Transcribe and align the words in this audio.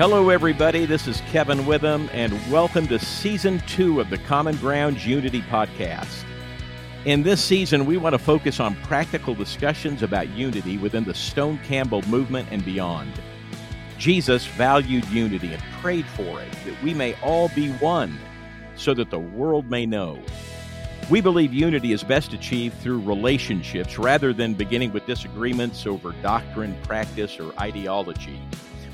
Hello, 0.00 0.30
everybody. 0.30 0.86
This 0.86 1.06
is 1.06 1.20
Kevin 1.30 1.66
Witham, 1.66 2.08
and 2.14 2.32
welcome 2.50 2.88
to 2.88 2.98
season 2.98 3.60
two 3.66 4.00
of 4.00 4.08
the 4.08 4.16
Common 4.16 4.56
Ground 4.56 5.04
Unity 5.04 5.42
podcast. 5.42 6.24
In 7.04 7.22
this 7.22 7.44
season, 7.44 7.84
we 7.84 7.98
want 7.98 8.14
to 8.14 8.18
focus 8.18 8.60
on 8.60 8.76
practical 8.76 9.34
discussions 9.34 10.02
about 10.02 10.30
unity 10.30 10.78
within 10.78 11.04
the 11.04 11.12
Stone 11.12 11.58
Campbell 11.64 12.00
movement 12.08 12.48
and 12.50 12.64
beyond. 12.64 13.12
Jesus 13.98 14.46
valued 14.46 15.04
unity 15.08 15.52
and 15.52 15.62
prayed 15.82 16.06
for 16.06 16.40
it, 16.40 16.50
that 16.64 16.82
we 16.82 16.94
may 16.94 17.14
all 17.20 17.50
be 17.50 17.70
one, 17.72 18.18
so 18.76 18.94
that 18.94 19.10
the 19.10 19.18
world 19.18 19.68
may 19.68 19.84
know. 19.84 20.18
We 21.10 21.20
believe 21.20 21.52
unity 21.52 21.92
is 21.92 22.02
best 22.02 22.32
achieved 22.32 22.78
through 22.78 23.00
relationships 23.00 23.98
rather 23.98 24.32
than 24.32 24.54
beginning 24.54 24.94
with 24.94 25.04
disagreements 25.04 25.86
over 25.86 26.12
doctrine, 26.22 26.74
practice, 26.84 27.38
or 27.38 27.52
ideology. 27.60 28.40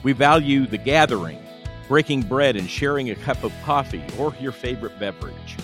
We 0.06 0.12
value 0.12 0.68
the 0.68 0.78
gathering, 0.78 1.44
breaking 1.88 2.22
bread 2.22 2.54
and 2.54 2.70
sharing 2.70 3.10
a 3.10 3.16
cup 3.16 3.42
of 3.42 3.52
coffee 3.64 4.04
or 4.16 4.32
your 4.38 4.52
favorite 4.52 5.00
beverage. 5.00 5.56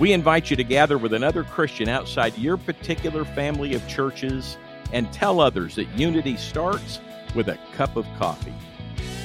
We 0.00 0.12
invite 0.12 0.50
you 0.50 0.56
to 0.56 0.64
gather 0.64 0.98
with 0.98 1.12
another 1.12 1.44
Christian 1.44 1.88
outside 1.88 2.36
your 2.36 2.56
particular 2.56 3.24
family 3.24 3.74
of 3.74 3.86
churches 3.86 4.58
and 4.92 5.12
tell 5.12 5.38
others 5.38 5.76
that 5.76 5.86
unity 5.96 6.36
starts 6.36 6.98
with 7.36 7.46
a 7.46 7.60
cup 7.76 7.94
of 7.94 8.08
coffee. 8.18 8.54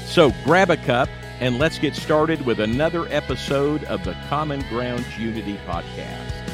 So 0.05 0.31
grab 0.43 0.69
a 0.69 0.77
cup 0.77 1.09
and 1.39 1.57
let's 1.57 1.79
get 1.79 1.95
started 1.95 2.45
with 2.45 2.59
another 2.59 3.07
episode 3.07 3.83
of 3.85 4.03
the 4.03 4.15
Common 4.29 4.59
Ground 4.69 5.07
Unity 5.17 5.57
Podcast. 5.65 6.44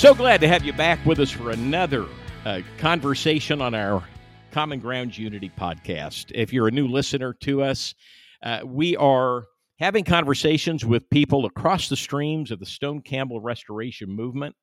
So 0.00 0.14
glad 0.14 0.40
to 0.40 0.48
have 0.48 0.64
you 0.64 0.72
back 0.72 1.04
with 1.04 1.18
us 1.18 1.30
for 1.30 1.50
another 1.50 2.06
uh, 2.46 2.62
conversation 2.78 3.60
on 3.60 3.74
our 3.74 4.02
Common 4.50 4.80
Ground 4.80 5.18
Unity 5.18 5.52
podcast. 5.58 6.32
If 6.34 6.54
you're 6.54 6.68
a 6.68 6.70
new 6.70 6.88
listener 6.88 7.34
to 7.42 7.62
us, 7.62 7.94
uh, 8.42 8.60
we 8.64 8.96
are 8.96 9.44
having 9.78 10.04
conversations 10.04 10.86
with 10.86 11.10
people 11.10 11.44
across 11.44 11.90
the 11.90 11.98
streams 11.98 12.50
of 12.50 12.60
the 12.60 12.64
Stone 12.64 13.02
Campbell 13.02 13.42
Restoration 13.42 14.08
Movement, 14.08 14.56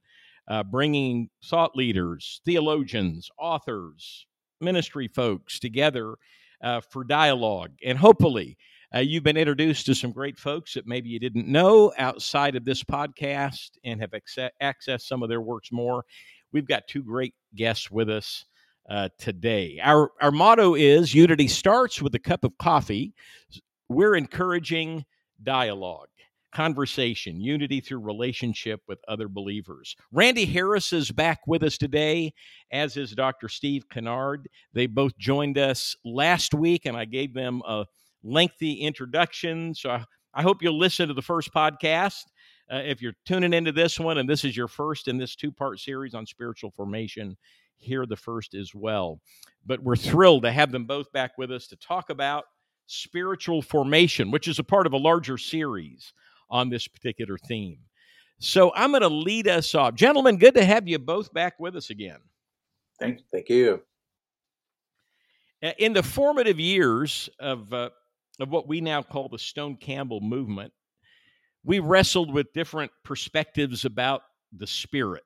uh, 0.47 0.63
bringing 0.63 1.29
thought 1.45 1.75
leaders, 1.75 2.41
theologians, 2.43 3.29
authors, 3.37 4.25
ministry 4.59 5.07
folks 5.07 5.59
together 5.59 6.15
uh, 6.63 6.81
for 6.81 7.03
dialogue 7.03 7.73
and 7.85 7.99
hopefully 7.99 8.57
uh, 8.95 8.99
you've 8.99 9.23
been 9.23 9.37
introduced 9.37 9.85
to 9.85 9.95
some 9.95 10.11
great 10.11 10.37
folks 10.37 10.73
that 10.73 10.87
maybe 10.87 11.09
you 11.09 11.19
didn't 11.19 11.47
know 11.47 11.91
outside 11.97 12.55
of 12.55 12.63
this 12.63 12.83
podcast 12.83 13.71
and 13.83 13.99
have 13.99 14.11
acce- 14.11 14.49
accessed 14.61 15.01
some 15.01 15.23
of 15.23 15.29
their 15.29 15.41
works 15.41 15.71
more. 15.71 16.05
We've 16.53 16.67
got 16.67 16.87
two 16.87 17.03
great 17.03 17.33
guests 17.55 17.91
with 17.91 18.09
us 18.09 18.45
uh, 18.89 19.09
today. 19.17 19.79
Our, 19.83 20.11
our 20.21 20.31
motto 20.31 20.75
is 20.75 21.13
Unity 21.13 21.49
starts 21.49 22.01
with 22.01 22.15
a 22.15 22.19
cup 22.19 22.45
of 22.45 22.57
coffee. 22.57 23.13
We're 23.89 24.15
encouraging 24.15 25.03
dialogue, 25.43 26.07
conversation, 26.53 27.41
unity 27.41 27.81
through 27.81 27.99
relationship 27.99 28.81
with 28.87 28.99
other 29.09 29.27
believers. 29.27 29.97
Randy 30.13 30.45
Harris 30.45 30.93
is 30.93 31.11
back 31.11 31.39
with 31.45 31.63
us 31.63 31.77
today, 31.77 32.33
as 32.71 32.95
is 32.95 33.11
Dr. 33.11 33.49
Steve 33.49 33.89
Kinnard. 33.89 34.45
They 34.71 34.87
both 34.87 35.17
joined 35.17 35.57
us 35.57 35.93
last 36.05 36.53
week, 36.53 36.85
and 36.85 36.95
I 36.95 37.03
gave 37.03 37.33
them 37.33 37.61
a 37.67 37.85
lengthy 38.27 38.73
introduction. 38.73 39.73
So 39.73 39.89
I, 39.91 40.05
I 40.33 40.41
hope 40.41 40.61
you'll 40.61 40.77
listen 40.77 41.07
to 41.07 41.13
the 41.13 41.21
first 41.21 41.53
podcast. 41.53 42.23
Uh, 42.71 42.81
if 42.83 43.01
you're 43.01 43.15
tuning 43.25 43.53
into 43.53 43.71
this 43.71 43.99
one 43.99 44.17
and 44.17 44.29
this 44.29 44.43
is 44.43 44.57
your 44.57 44.67
first 44.67 45.07
in 45.07 45.17
this 45.17 45.35
two 45.35 45.51
part 45.51 45.79
series 45.79 46.13
on 46.13 46.25
spiritual 46.25 46.71
formation, 46.71 47.37
hear 47.77 48.05
the 48.05 48.15
first 48.15 48.53
as 48.53 48.75
well. 48.75 49.19
But 49.65 49.81
we're 49.81 49.95
thrilled 49.95 50.43
to 50.43 50.51
have 50.51 50.71
them 50.71 50.85
both 50.85 51.11
back 51.11 51.37
with 51.37 51.51
us 51.51 51.67
to 51.67 51.75
talk 51.77 52.09
about 52.09 52.45
spiritual 52.87 53.61
formation, 53.61 54.31
which 54.31 54.47
is 54.47 54.59
a 54.59 54.63
part 54.63 54.85
of 54.87 54.93
a 54.93 54.97
larger 54.97 55.37
series 55.37 56.13
on 56.49 56.69
this 56.69 56.87
particular 56.87 57.37
theme. 57.37 57.79
So 58.39 58.71
I'm 58.75 58.91
going 58.91 59.01
to 59.01 59.09
lead 59.09 59.47
us 59.47 59.73
off. 59.73 59.95
Gentlemen, 59.95 60.37
good 60.37 60.55
to 60.55 60.63
have 60.63 60.87
you 60.87 60.99
both 60.99 61.33
back 61.33 61.59
with 61.59 61.75
us 61.75 61.89
again. 61.89 62.19
Thank, 62.99 63.21
thank 63.31 63.49
you. 63.49 63.81
In 65.79 65.93
the 65.93 66.03
formative 66.03 66.59
years 66.59 67.29
of 67.39 67.73
uh, 67.73 67.89
of 68.39 68.49
what 68.49 68.67
we 68.67 68.81
now 68.81 69.01
call 69.01 69.29
the 69.29 69.39
Stone 69.39 69.77
Campbell 69.77 70.21
movement, 70.21 70.73
we 71.63 71.79
wrestled 71.79 72.33
with 72.33 72.53
different 72.53 72.91
perspectives 73.03 73.85
about 73.85 74.21
the 74.55 74.67
spirit. 74.67 75.23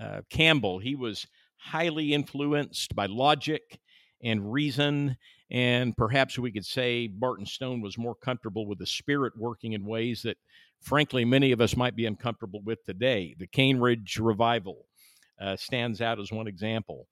Uh, 0.00 0.22
Campbell, 0.30 0.78
he 0.78 0.94
was 0.94 1.26
highly 1.58 2.12
influenced 2.12 2.94
by 2.94 3.06
logic 3.06 3.78
and 4.22 4.52
reason, 4.52 5.16
and 5.50 5.96
perhaps 5.96 6.38
we 6.38 6.52
could 6.52 6.64
say 6.64 7.06
Barton 7.06 7.46
Stone 7.46 7.82
was 7.82 7.98
more 7.98 8.14
comfortable 8.14 8.66
with 8.66 8.78
the 8.78 8.86
spirit 8.86 9.32
working 9.36 9.72
in 9.72 9.84
ways 9.84 10.22
that, 10.22 10.38
frankly, 10.80 11.24
many 11.24 11.52
of 11.52 11.60
us 11.60 11.76
might 11.76 11.96
be 11.96 12.06
uncomfortable 12.06 12.62
with 12.64 12.82
today. 12.84 13.34
The 13.38 13.46
Cane 13.46 13.78
Ridge 13.78 14.18
revival 14.18 14.86
uh, 15.40 15.56
stands 15.56 16.00
out 16.00 16.20
as 16.20 16.32
one 16.32 16.46
example. 16.46 17.06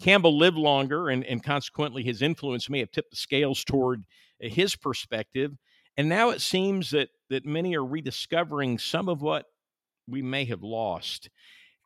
Campbell 0.00 0.36
lived 0.36 0.58
longer, 0.58 1.08
and, 1.08 1.24
and 1.24 1.42
consequently, 1.42 2.02
his 2.02 2.20
influence 2.20 2.68
may 2.68 2.80
have 2.80 2.90
tipped 2.90 3.10
the 3.10 3.16
scales 3.16 3.64
toward 3.64 4.04
Uh, 4.42 4.48
his 4.48 4.76
perspective. 4.76 5.52
And 5.96 6.08
now 6.08 6.30
it 6.30 6.40
seems 6.40 6.90
that 6.90 7.08
that 7.30 7.46
many 7.46 7.74
are 7.76 7.84
rediscovering 7.84 8.78
some 8.78 9.08
of 9.08 9.22
what 9.22 9.46
we 10.08 10.22
may 10.22 10.44
have 10.44 10.62
lost. 10.62 11.28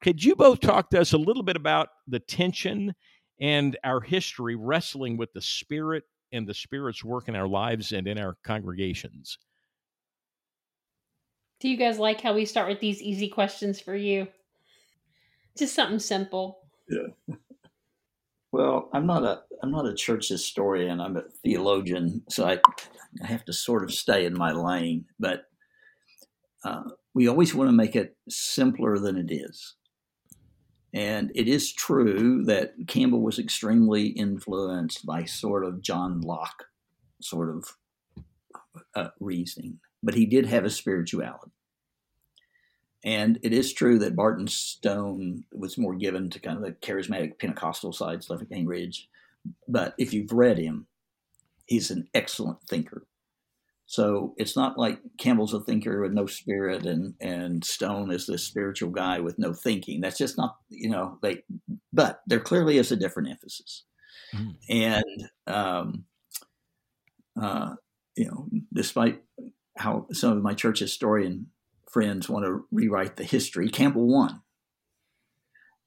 Could 0.02 0.22
you 0.22 0.34
both 0.34 0.60
talk 0.60 0.90
to 0.90 1.00
us 1.00 1.12
a 1.12 1.18
little 1.18 1.42
bit 1.42 1.56
about 1.56 1.88
the 2.06 2.20
tension 2.20 2.94
and 3.40 3.78
our 3.84 4.00
history 4.00 4.56
wrestling 4.56 5.16
with 5.16 5.32
the 5.32 5.40
spirit 5.40 6.04
and 6.32 6.46
the 6.46 6.54
spirit's 6.54 7.04
work 7.04 7.28
in 7.28 7.36
our 7.36 7.48
lives 7.48 7.92
and 7.92 8.06
in 8.06 8.18
our 8.18 8.36
congregations? 8.44 9.38
Do 11.60 11.68
you 11.68 11.76
guys 11.76 11.98
like 11.98 12.20
how 12.20 12.34
we 12.34 12.46
start 12.46 12.68
with 12.68 12.80
these 12.80 13.02
easy 13.02 13.28
questions 13.28 13.80
for 13.80 13.94
you? 13.94 14.26
Just 15.58 15.74
something 15.74 15.98
simple. 15.98 16.58
Yeah. 16.88 17.36
Well, 18.52 18.88
I'm 18.92 19.06
not 19.06 19.22
a 19.22 19.42
I'm 19.62 19.70
not 19.70 19.86
a 19.86 19.94
church 19.94 20.28
historian. 20.28 21.00
I'm 21.00 21.16
a 21.16 21.22
theologian, 21.42 22.22
so 22.28 22.46
I 22.46 22.60
I 23.22 23.26
have 23.26 23.44
to 23.44 23.52
sort 23.52 23.84
of 23.84 23.92
stay 23.92 24.24
in 24.24 24.36
my 24.36 24.52
lane. 24.52 25.04
But 25.18 25.44
uh, 26.64 26.82
we 27.14 27.28
always 27.28 27.54
want 27.54 27.68
to 27.68 27.76
make 27.76 27.96
it 27.96 28.16
simpler 28.28 28.98
than 28.98 29.16
it 29.16 29.32
is. 29.32 29.76
And 30.92 31.30
it 31.34 31.46
is 31.46 31.72
true 31.72 32.44
that 32.46 32.72
Campbell 32.88 33.22
was 33.22 33.38
extremely 33.38 34.08
influenced 34.08 35.06
by 35.06 35.24
sort 35.24 35.64
of 35.64 35.82
John 35.82 36.20
Locke 36.20 36.64
sort 37.22 37.56
of 37.56 37.64
uh, 38.96 39.08
reasoning, 39.20 39.78
but 40.02 40.14
he 40.14 40.26
did 40.26 40.46
have 40.46 40.64
a 40.64 40.70
spirituality. 40.70 41.52
And 43.02 43.38
it 43.42 43.52
is 43.52 43.72
true 43.72 43.98
that 44.00 44.16
Barton 44.16 44.46
Stone 44.46 45.44
was 45.52 45.78
more 45.78 45.94
given 45.94 46.28
to 46.30 46.38
kind 46.38 46.58
of 46.58 46.62
the 46.62 46.72
charismatic 46.72 47.38
Pentecostal 47.38 47.92
side, 47.92 48.22
stuff 48.22 48.42
at 48.42 48.50
Cane 48.50 48.66
Ridge. 48.66 49.08
But 49.66 49.94
if 49.98 50.12
you've 50.12 50.32
read 50.32 50.58
him, 50.58 50.86
he's 51.66 51.90
an 51.90 52.08
excellent 52.12 52.58
thinker. 52.68 53.06
So 53.86 54.34
it's 54.36 54.54
not 54.54 54.78
like 54.78 55.00
Campbell's 55.18 55.54
a 55.54 55.60
thinker 55.60 56.00
with 56.00 56.12
no 56.12 56.26
spirit 56.26 56.86
and, 56.86 57.14
and 57.20 57.64
Stone 57.64 58.12
is 58.12 58.26
this 58.26 58.44
spiritual 58.44 58.90
guy 58.90 59.18
with 59.18 59.38
no 59.38 59.52
thinking. 59.52 60.00
That's 60.00 60.18
just 60.18 60.36
not, 60.36 60.58
you 60.68 60.90
know, 60.90 61.18
they, 61.22 61.42
but 61.92 62.20
there 62.26 62.38
clearly 62.38 62.78
is 62.78 62.92
a 62.92 62.96
different 62.96 63.30
emphasis. 63.30 63.84
Mm. 64.32 64.54
And, 64.68 65.30
um, 65.46 66.04
uh, 67.40 67.74
you 68.14 68.26
know, 68.26 68.48
despite 68.72 69.22
how 69.76 70.06
some 70.12 70.36
of 70.36 70.42
my 70.42 70.54
church 70.54 70.78
historian 70.78 71.46
friends 71.90 72.28
want 72.28 72.44
to 72.44 72.64
rewrite 72.70 73.16
the 73.16 73.24
history, 73.24 73.68
Campbell 73.68 74.06
won. 74.06 74.42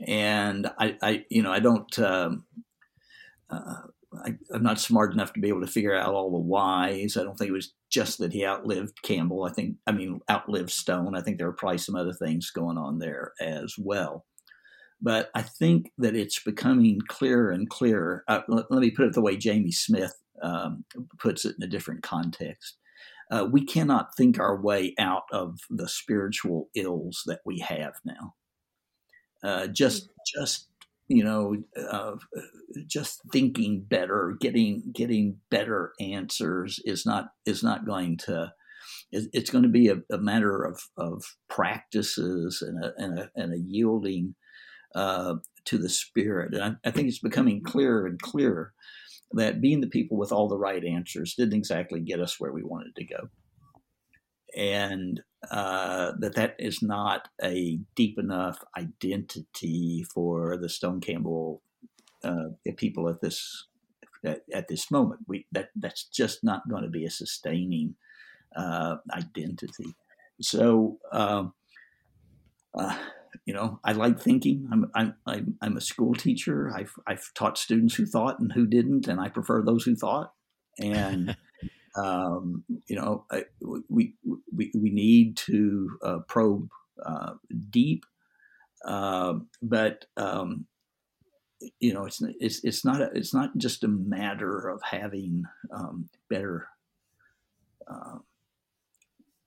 And 0.06 0.68
I, 0.78 0.98
I 1.02 1.26
you 1.30 1.42
know, 1.42 1.52
I 1.52 1.60
don't, 1.60 2.00
um, 2.00 2.46
uh, 3.50 3.84
I, 4.26 4.36
am 4.54 4.64
not 4.64 4.80
smart 4.80 5.14
enough 5.14 5.34
to 5.34 5.40
be 5.40 5.48
able 5.48 5.62
to 5.62 5.68
figure 5.68 5.96
out 5.96 6.14
all 6.14 6.32
the 6.32 6.38
whys. 6.38 7.18
I 7.18 7.24
don't 7.24 7.38
think 7.38 7.50
it 7.50 7.54
was 7.54 7.74
just 7.90 8.20
that 8.20 8.34
he 8.34 8.46
outlived 8.46 9.02
Campbell. 9.04 9.44
I 9.44 9.52
think, 9.52 9.78
I 9.88 9.92
mean, 9.92 10.20
outlived 10.30 10.72
Stone. 10.72 11.16
I 11.16 11.22
think 11.22 11.38
there 11.38 11.48
are 11.48 11.54
probably 11.54 11.78
some 11.78 11.96
other 11.96 12.14
things 12.14 12.52
going 12.52 12.78
on 12.78 13.00
there 13.00 13.34
as 13.40 13.76
well. 13.78 14.26
But 15.02 15.30
I 15.36 15.42
think 15.42 15.92
that 15.98 16.16
it's 16.16 16.42
becoming 16.42 17.02
clearer 17.08 17.52
and 17.52 17.70
clearer. 17.70 18.24
Uh, 18.28 18.42
let, 18.48 18.66
let, 18.70 18.82
me 18.82 18.92
put 18.92 19.06
it 19.06 19.14
the 19.14 19.22
way 19.22 19.36
Jamie 19.36 19.72
Smith 19.72 20.14
um, 20.42 20.86
puts 21.20 21.46
it 21.46 21.56
in 21.58 21.64
a 21.64 21.70
different 21.70 22.04
context 22.04 22.78
uh, 23.32 23.48
we 23.50 23.66
cannot 23.66 24.16
think 24.16 24.40
our 24.40 24.60
way 24.60 24.94
out 25.00 25.24
of 25.32 25.60
the 25.70 25.88
spiritual 25.88 26.70
ills 26.76 27.24
that 27.26 27.40
we 27.46 27.60
have 27.60 27.94
now. 28.06 28.34
Uh, 29.44 29.68
just, 29.68 30.10
just 30.36 30.68
you 31.08 31.24
know, 31.24 31.56
uh, 31.78 32.16
just 32.88 33.22
thinking 33.32 33.86
better, 33.88 34.38
getting 34.40 34.84
getting 34.94 35.38
better 35.50 35.94
answers 36.00 36.80
is 36.86 37.06
not 37.06 37.30
is 37.46 37.62
not 37.62 37.86
going 37.86 38.18
to 38.18 38.54
it's 39.12 39.50
going 39.50 39.64
to 39.64 39.70
be 39.70 39.90
a, 39.90 39.98
a 40.12 40.18
matter 40.18 40.64
of, 40.64 40.82
of 40.98 41.24
practices 41.48 42.62
and 42.62 42.84
a, 42.84 42.94
and 42.98 43.20
a, 43.20 43.30
and 43.36 43.54
a 43.54 43.60
yielding 43.60 44.36
uh, 44.96 45.36
to 45.66 45.78
the 45.78 45.90
Spirit. 45.90 46.54
And 46.54 46.64
I, 46.64 46.90
I, 46.90 46.92
think 46.92 47.08
it's 47.08 47.20
becoming 47.20 47.64
clearer 47.64 48.06
and 48.06 48.20
clearer 48.20 48.74
that 49.34 49.62
being 49.62 49.82
the 49.82 49.88
people 49.88 50.18
with 50.18 50.32
all 50.32 50.48
the 50.48 50.58
right 50.58 50.84
answers 50.84 51.36
didn't 51.36 51.56
exactly 51.56 52.00
get 52.00 52.20
us 52.20 52.40
where 52.40 52.52
we 52.52 52.64
wanted 52.64 52.96
to 52.96 53.06
go. 53.06 53.30
And 54.56 55.22
uh, 55.50 56.14
that 56.20 56.36
that 56.36 56.56
is 56.60 56.82
not 56.82 57.28
a 57.44 57.80
deep 57.96 58.20
enough 58.20 58.64
identity 58.78 60.06
for 60.14 60.58
the 60.58 60.70
Stone 60.70 61.02
Campbell 61.02 61.62
uh, 62.24 62.50
people 62.78 63.10
at 63.10 63.22
this 63.22 63.68
at, 64.24 64.44
at, 64.54 64.68
this 64.68 64.92
moment. 64.92 65.22
We 65.28 65.48
that 65.52 65.70
that's 65.76 66.06
just 66.06 66.44
not 66.44 66.70
going 66.70 66.84
to 66.84 66.90
be 66.90 67.06
a 67.06 67.10
sustaining 67.10 67.96
uh, 68.56 68.98
identity. 69.12 69.96
So, 70.42 71.00
um, 71.12 71.54
uh, 72.76 72.98
you 73.46 73.54
know, 73.54 73.80
I 73.84 73.94
like 73.94 74.20
thinking. 74.20 74.68
I'm, 74.72 74.90
I'm, 74.94 75.16
I'm, 75.26 75.58
I'm, 75.62 75.78
a 75.78 75.82
school 75.82 76.14
teacher. 76.14 76.72
I've, 76.76 76.94
I've 77.08 77.34
taught 77.34 77.58
students 77.58 77.96
who 77.96 78.06
thought 78.06 78.40
and 78.40 78.52
who 78.52 78.66
didn't, 78.66 79.08
and 79.08 79.20
I 79.20 79.30
prefer 79.30 79.62
those 79.62 79.84
who 79.84 79.96
thought. 79.96 80.34
And, 80.80 81.36
um, 81.96 82.64
you 82.88 82.96
know, 82.96 83.26
I, 83.32 83.46
we, 83.90 84.16
we, 84.56 84.72
we 84.76 84.90
need 84.90 85.38
to 85.38 85.90
uh, 86.02 86.20
probe 86.28 86.70
uh, 87.04 87.34
deep, 87.70 88.06
uh, 88.86 89.36
but, 89.62 90.06
um, 90.18 90.66
you 91.80 91.94
know, 91.94 92.06
it's, 92.06 92.22
it's, 92.40 92.64
it's 92.64 92.84
not, 92.84 93.02
a, 93.02 93.10
it's 93.14 93.34
not 93.34 93.58
just 93.58 93.84
a 93.84 93.88
matter 93.88 94.68
of 94.68 94.82
having 94.84 95.46
um, 95.72 96.10
better, 96.30 96.68
uh, 97.88 98.18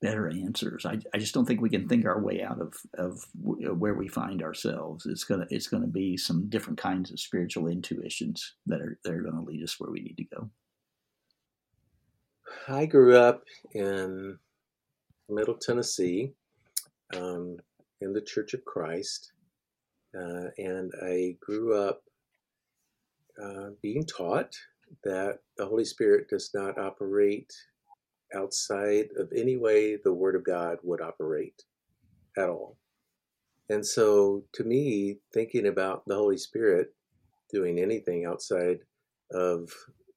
better 0.03 0.29
answers. 0.29 0.85
I, 0.85 0.99
I 1.15 1.19
just 1.19 1.35
don't 1.35 1.47
think 1.47 1.61
we 1.61 1.71
can 1.71 1.89
think 1.89 2.05
our 2.05 2.21
way 2.21 2.43
out 2.43 2.61
of, 2.61 2.75
of 2.95 3.25
where 3.35 3.95
we 3.95 4.09
find 4.09 4.43
ourselves. 4.43 5.07
It's 5.07 5.25
gonna 5.25 5.47
it's 5.51 5.69
gonna 5.69 5.87
be 5.87 6.17
some 6.17 6.49
different 6.49 6.79
kinds 6.79 7.11
of 7.11 7.21
spiritual 7.21 7.67
intuitions 7.67 8.55
that 8.67 8.81
are 8.81 8.99
that 9.05 9.15
are 9.15 9.23
going 9.23 9.37
to 9.37 9.43
lead 9.43 9.63
us 9.63 9.81
where 9.81 9.91
we 9.91 10.01
need 10.01 10.17
to 10.19 10.25
go. 10.25 10.51
I 12.69 12.87
grew 12.87 13.17
up 13.17 13.43
in 13.75 14.39
Middle 15.29 15.57
Tennessee, 15.57 16.33
um, 17.15 17.57
in 18.01 18.13
the 18.13 18.21
Church 18.21 18.55
of 18.55 18.65
Christ, 18.65 19.33
uh, 20.17 20.49
and 20.59 20.93
I 21.03 21.37
grew 21.41 21.77
up 21.77 22.03
uh, 23.43 23.71
being 23.83 24.05
taught 24.05 24.55
that 25.05 25.41
the 25.57 25.67
Holy 25.67 25.85
Spirit 25.85 26.29
does 26.29 26.51
not 26.55 26.79
operate 26.79 27.53
outside 28.37 29.09
of 29.19 29.33
any 29.35 29.57
way 29.57 29.97
the 29.97 30.13
Word 30.13 30.37
of 30.37 30.45
God 30.45 30.79
would 30.83 31.01
operate 31.01 31.63
at 32.37 32.49
all. 32.49 32.77
And 33.69 33.85
so, 33.85 34.45
to 34.55 34.65
me, 34.65 35.19
thinking 35.35 35.67
about 35.67 36.05
the 36.07 36.15
Holy 36.15 36.39
Spirit 36.39 36.95
doing 37.53 37.81
anything 37.81 38.25
outside 38.25 38.79
of 39.33 39.71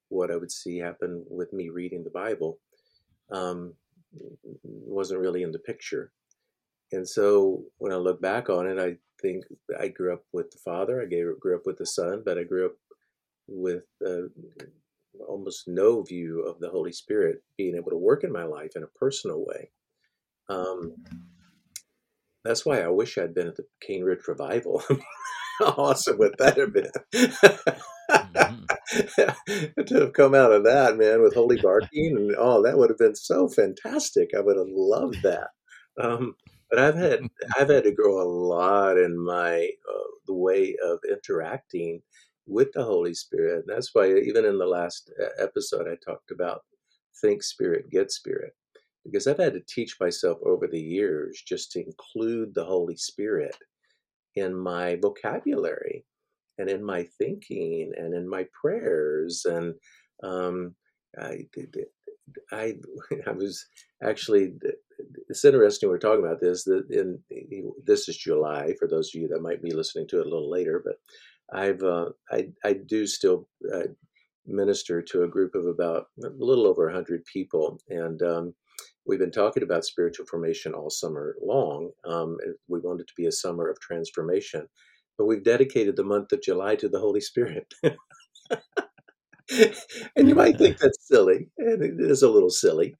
what 0.10 0.31
I 0.31 0.36
would 0.36 0.51
see 0.51 0.77
happen 0.77 1.24
with 1.30 1.51
me 1.54 1.69
reading 1.69 2.04
the 2.04 2.10
Bible 2.10 2.60
um, 3.31 3.74
wasn't 4.63 5.21
really 5.21 5.44
in 5.44 5.51
the 5.51 5.60
picture. 5.60 6.12
And 6.92 7.07
so, 7.07 7.63
when 7.77 7.92
I 7.92 7.95
look 7.95 8.21
back 8.21 8.50
on 8.50 8.68
it, 8.68 8.80
I 8.80 8.98
think 9.21 9.45
I 9.80 9.88
grew 9.88 10.13
up 10.13 10.24
with 10.31 10.51
the 10.51 10.60
Father, 10.63 11.01
I 11.01 11.06
grew 11.06 11.56
up 11.56 11.66
with 11.66 11.77
the 11.77 11.86
Son, 11.86 12.21
but 12.24 12.38
I 12.38 12.44
grew 12.44 12.68
up 12.68 12.75
with 13.48 13.86
uh, 14.06 14.27
almost 15.27 15.68
no 15.68 16.04
view 16.04 16.45
of 16.45 16.60
the 16.60 16.69
Holy 16.69 16.92
Spirit 16.92 17.44
being 17.57 17.75
able 17.75 17.92
to 17.92 17.98
work 17.98 18.24
in 18.24 18.31
my 18.31 18.44
life 18.44 18.71
in 18.75 18.83
a 18.83 18.88
personal 18.88 19.45
way. 19.45 19.71
Um, 20.50 20.95
that's 22.44 22.66
why 22.66 22.81
I 22.81 22.88
wish 22.88 23.18
I'd 23.18 23.36
been 23.36 23.48
at 23.48 23.56
the 23.56 23.66
Cane 23.81 24.04
Ridge 24.04 24.27
Revival. 24.27 24.83
How 25.60 25.75
awesome 25.77 26.18
would 26.19 26.36
that 26.39 26.57
have 26.57 26.74
been? 26.74 26.92
mm-hmm. 28.10 28.63
to 29.86 30.00
have 30.00 30.13
come 30.13 30.33
out 30.33 30.51
of 30.51 30.63
that, 30.63 30.98
man, 30.98 31.21
with 31.21 31.36
holy 31.36 31.57
barking 31.62 32.16
and 32.18 32.36
oh, 32.38 32.63
that 32.63 32.77
would 32.77 32.89
have 32.89 32.98
been 32.98 33.16
so 33.16 33.48
fantastic. 33.48 34.30
I 34.36 34.39
would 34.42 34.57
have 34.57 34.68
loved 34.69 35.21
that. 35.24 35.50
Um, 36.01 36.36
but 36.69 36.80
I've 36.80 36.95
had 36.95 37.21
I've 37.60 37.69
had 37.69 37.83
to 37.83 37.92
grow 37.92 38.21
a 38.21 38.30
lot 38.30 38.98
in 38.98 39.18
my 39.18 39.69
uh, 39.89 40.10
the 40.27 40.33
way 40.33 40.75
of 40.83 41.00
interacting 41.10 42.01
with 42.50 42.72
the 42.74 42.84
Holy 42.84 43.13
Spirit. 43.13 43.66
And 43.66 43.75
that's 43.75 43.92
why, 43.94 44.12
even 44.12 44.46
in 44.46 44.57
the 44.57 44.66
last 44.66 45.12
episode, 45.40 45.88
I 45.88 45.96
talked 46.04 46.31
about 46.31 46.62
think 47.22 47.44
spirit, 47.44 47.90
get 47.90 48.12
spirit, 48.12 48.54
because 49.06 49.28
I've 49.28 49.38
had 49.38 49.54
to 49.54 49.62
teach 49.68 49.98
myself 50.00 50.40
over 50.46 50.68
the 50.68 50.81
years 50.81 51.42
just 51.46 51.72
to 51.74 51.86
include 51.86 52.54
the 52.54 52.66
Holy 52.66 52.98
Spirit 52.98 53.56
in 54.36 54.56
my 54.56 54.98
vocabulary 55.01 56.06
and 56.57 56.69
in 56.69 56.84
my 56.84 57.07
thinking 57.18 57.92
and 57.98 58.13
in 58.13 58.28
my 58.28 58.46
prayers. 58.60 59.45
And 59.45 59.74
um, 60.24 60.75
I, 61.19 61.45
I, 62.52 62.75
I 63.28 63.31
was 63.31 63.66
actually, 64.04 64.54
it's 65.30 65.45
interesting 65.45 65.90
we're 65.90 65.98
talking 65.98 66.25
about 66.25 66.42
this. 66.42 66.63
That 66.63 66.86
in 66.90 67.19
this 67.86 68.10
is 68.10 68.18
July 68.18 68.74
for 68.78 68.88
those 68.88 69.13
of 69.13 69.22
you 69.22 69.28
that 69.30 69.42
might 69.42 69.63
be 69.63 69.72
listening 69.72 70.07
to 70.10 70.19
it 70.19 70.25
a 70.25 70.30
little 70.30 70.50
later, 70.50 70.81
but 70.84 70.95
I've 71.54 71.84
uh, 71.84 72.10
I 72.31 72.50
I 72.63 72.74
do 72.74 73.07
still 73.07 73.48
uh, 73.74 73.88
minister 74.46 75.01
to 75.01 75.24
a 75.24 75.28
group 75.28 75.56
of 75.56 75.66
about 75.66 76.07
a 76.24 76.30
little 76.38 76.68
over 76.68 76.90
hundred 76.90 77.25
people, 77.25 77.80
and 77.90 78.22
um, 78.22 78.54
we've 79.06 79.19
been 79.19 79.31
talking 79.31 79.63
about 79.63 79.86
spiritual 79.86 80.25
formation 80.25 80.74
all 80.74 80.90
summer 80.90 81.36
long. 81.42 81.92
Um, 82.06 82.38
we 82.68 82.80
want 82.80 83.01
it 83.01 83.07
to 83.07 83.13
be 83.16 83.25
a 83.25 83.31
summer 83.31 83.69
of 83.69 83.80
transformation, 83.80 84.68
but 85.18 85.25
we've 85.25 85.44
dedicated 85.44 85.96
the 85.96 86.04
month 86.04 86.31
of 86.31 86.42
July 86.42 86.75
to 86.75 86.90
the 86.90 87.00
Holy 87.00 87.22
Spirit. 87.22 87.74
and 87.84 87.95
you 90.30 90.36
might 90.36 90.57
think 90.57 90.78
that's 90.80 91.07
silly, 91.07 91.50
and 91.57 91.84
it 91.84 92.00
is 92.00 92.24
a 92.24 92.30
little 92.30 92.52
silly, 92.52 92.95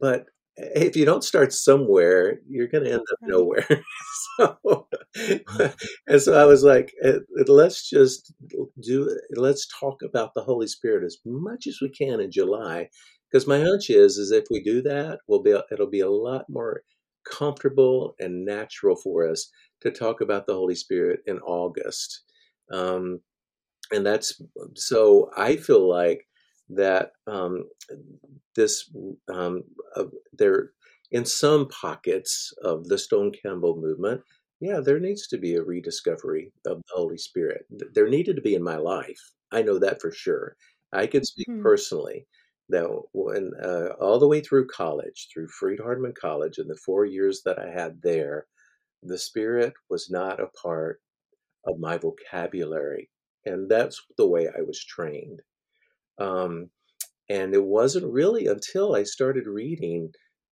but 0.00 0.26
if 0.58 0.96
you 0.96 1.04
don't 1.04 1.22
start 1.22 1.52
somewhere, 1.52 2.40
you're 2.48 2.66
going 2.66 2.84
to 2.84 2.92
end 2.92 3.00
up 3.00 3.18
nowhere. 3.22 3.66
so, 4.36 4.88
and 6.06 6.20
so 6.20 6.34
I 6.34 6.44
was 6.44 6.64
like, 6.64 6.92
eh, 7.02 7.18
let's 7.46 7.88
just 7.88 8.32
do, 8.82 9.16
let's 9.36 9.68
talk 9.78 10.02
about 10.02 10.34
the 10.34 10.42
Holy 10.42 10.66
Spirit 10.66 11.04
as 11.04 11.18
much 11.24 11.66
as 11.66 11.78
we 11.80 11.88
can 11.88 12.20
in 12.20 12.32
July, 12.32 12.88
because 13.30 13.46
my 13.46 13.60
hunch 13.60 13.88
is, 13.88 14.18
is 14.18 14.32
if 14.32 14.44
we 14.50 14.60
do 14.62 14.82
that, 14.82 15.20
we'll 15.28 15.42
be, 15.42 15.56
it'll 15.70 15.90
be 15.90 16.00
a 16.00 16.10
lot 16.10 16.46
more 16.48 16.82
comfortable 17.30 18.14
and 18.18 18.44
natural 18.44 18.96
for 18.96 19.28
us 19.28 19.50
to 19.82 19.90
talk 19.90 20.20
about 20.20 20.46
the 20.46 20.54
Holy 20.54 20.74
Spirit 20.74 21.20
in 21.26 21.38
August. 21.40 22.22
Um, 22.72 23.20
and 23.92 24.04
that's 24.04 24.40
so 24.74 25.30
I 25.36 25.56
feel 25.56 25.88
like 25.88 26.26
that 26.70 27.12
um, 27.26 27.64
this 28.54 28.90
um, 29.32 29.62
uh, 29.96 30.04
there 30.32 30.72
in 31.10 31.24
some 31.24 31.68
pockets 31.68 32.52
of 32.62 32.88
the 32.88 32.98
Stone 32.98 33.32
Campbell 33.42 33.76
movement, 33.80 34.20
yeah, 34.60 34.80
there 34.80 35.00
needs 35.00 35.26
to 35.28 35.38
be 35.38 35.54
a 35.54 35.62
rediscovery 35.62 36.52
of 36.66 36.78
the 36.78 36.94
Holy 36.94 37.16
Spirit. 37.16 37.64
There 37.94 38.08
needed 38.08 38.36
to 38.36 38.42
be 38.42 38.54
in 38.54 38.62
my 38.62 38.76
life. 38.76 39.20
I 39.50 39.62
know 39.62 39.78
that 39.78 40.00
for 40.00 40.10
sure. 40.10 40.56
I 40.92 41.06
can 41.06 41.24
speak 41.24 41.48
mm-hmm. 41.48 41.62
personally 41.62 42.26
that 42.68 42.86
when 43.12 43.52
uh, 43.62 43.94
all 44.00 44.18
the 44.18 44.28
way 44.28 44.40
through 44.40 44.66
college, 44.66 45.28
through 45.32 45.48
Freed-Hardeman 45.48 46.14
College, 46.20 46.58
and 46.58 46.68
the 46.68 46.78
four 46.84 47.06
years 47.06 47.42
that 47.44 47.58
I 47.58 47.70
had 47.70 48.02
there, 48.02 48.46
the 49.02 49.18
Spirit 49.18 49.72
was 49.88 50.10
not 50.10 50.40
a 50.40 50.48
part 50.62 51.00
of 51.66 51.78
my 51.78 51.96
vocabulary, 51.96 53.10
and 53.46 53.70
that's 53.70 54.02
the 54.18 54.26
way 54.26 54.48
I 54.48 54.62
was 54.62 54.84
trained. 54.84 55.40
Um, 56.18 56.70
and 57.28 57.54
it 57.54 57.64
wasn't 57.64 58.12
really 58.12 58.46
until 58.46 58.94
I 58.94 59.02
started 59.02 59.46
reading 59.46 60.10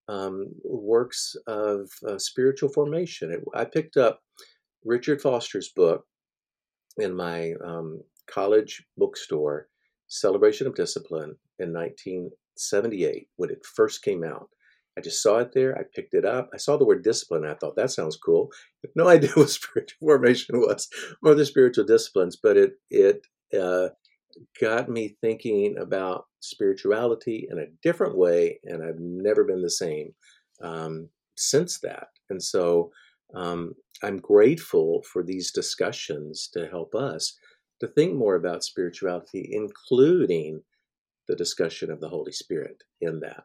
um, 0.09 0.47
works 0.63 1.35
of 1.47 1.91
uh, 2.07 2.19
spiritual 2.19 2.69
formation. 2.69 3.33
It, 3.33 3.41
I 3.55 3.65
picked 3.65 3.97
up 3.97 4.21
Richard 4.85 5.21
Foster's 5.21 5.71
book 5.75 6.05
in 6.99 7.15
my 7.15 7.55
um, 7.65 8.03
college 8.27 8.85
bookstore, 8.97 9.69
Celebration 10.09 10.67
of 10.67 10.75
Discipline, 10.75 11.37
in 11.59 11.73
1978 11.73 13.29
when 13.37 13.51
it 13.51 13.65
first 13.65 14.03
came 14.03 14.23
out. 14.23 14.49
I 14.99 15.03
just 15.03 15.23
saw 15.23 15.39
it 15.39 15.53
there. 15.53 15.77
I 15.77 15.83
picked 15.95 16.15
it 16.15 16.25
up. 16.25 16.49
I 16.55 16.57
saw 16.57 16.77
the 16.77 16.87
word 16.87 17.05
discipline. 17.05 17.45
I 17.45 17.55
thought 17.55 17.77
that 17.77 17.91
sounds 17.91 18.17
cool. 18.17 18.51
No 18.95 19.09
idea 19.09 19.31
what 19.35 19.51
spiritual 19.51 19.99
formation 20.01 20.59
was 20.59 20.89
or 21.23 21.35
the 21.35 21.45
spiritual 21.45 21.85
disciplines, 21.85 22.37
but 22.37 22.57
it 22.57 22.75
it 22.91 23.27
uh, 23.59 23.89
got 24.61 24.89
me 24.89 25.17
thinking 25.21 25.77
about 25.79 26.27
spirituality 26.41 27.49
in 27.51 27.59
a 27.59 27.71
different 27.83 28.17
way, 28.17 28.59
and 28.65 28.83
I've 28.83 28.99
never 28.99 29.45
been 29.45 29.63
the 29.63 29.71
same 29.71 30.15
um, 30.63 31.09
since 31.37 31.81
that. 31.81 32.09
And 32.31 32.43
so 32.43 32.91
um, 33.35 33.75
I'm 34.03 34.19
grateful 34.19 35.03
for 35.13 35.23
these 35.23 35.53
discussions 35.53 36.49
to 36.55 36.69
help 36.69 36.95
us 36.95 37.37
to 37.81 37.89
think 37.89 38.15
more 38.15 38.37
about 38.37 38.65
spirituality, 38.65 39.51
including 39.53 40.63
the 41.29 41.37
discussion 41.37 41.91
of 41.91 42.01
the 42.01 42.09
Holy 42.09 42.33
Spirit 42.33 42.83
in 43.01 43.21
that. 43.21 43.45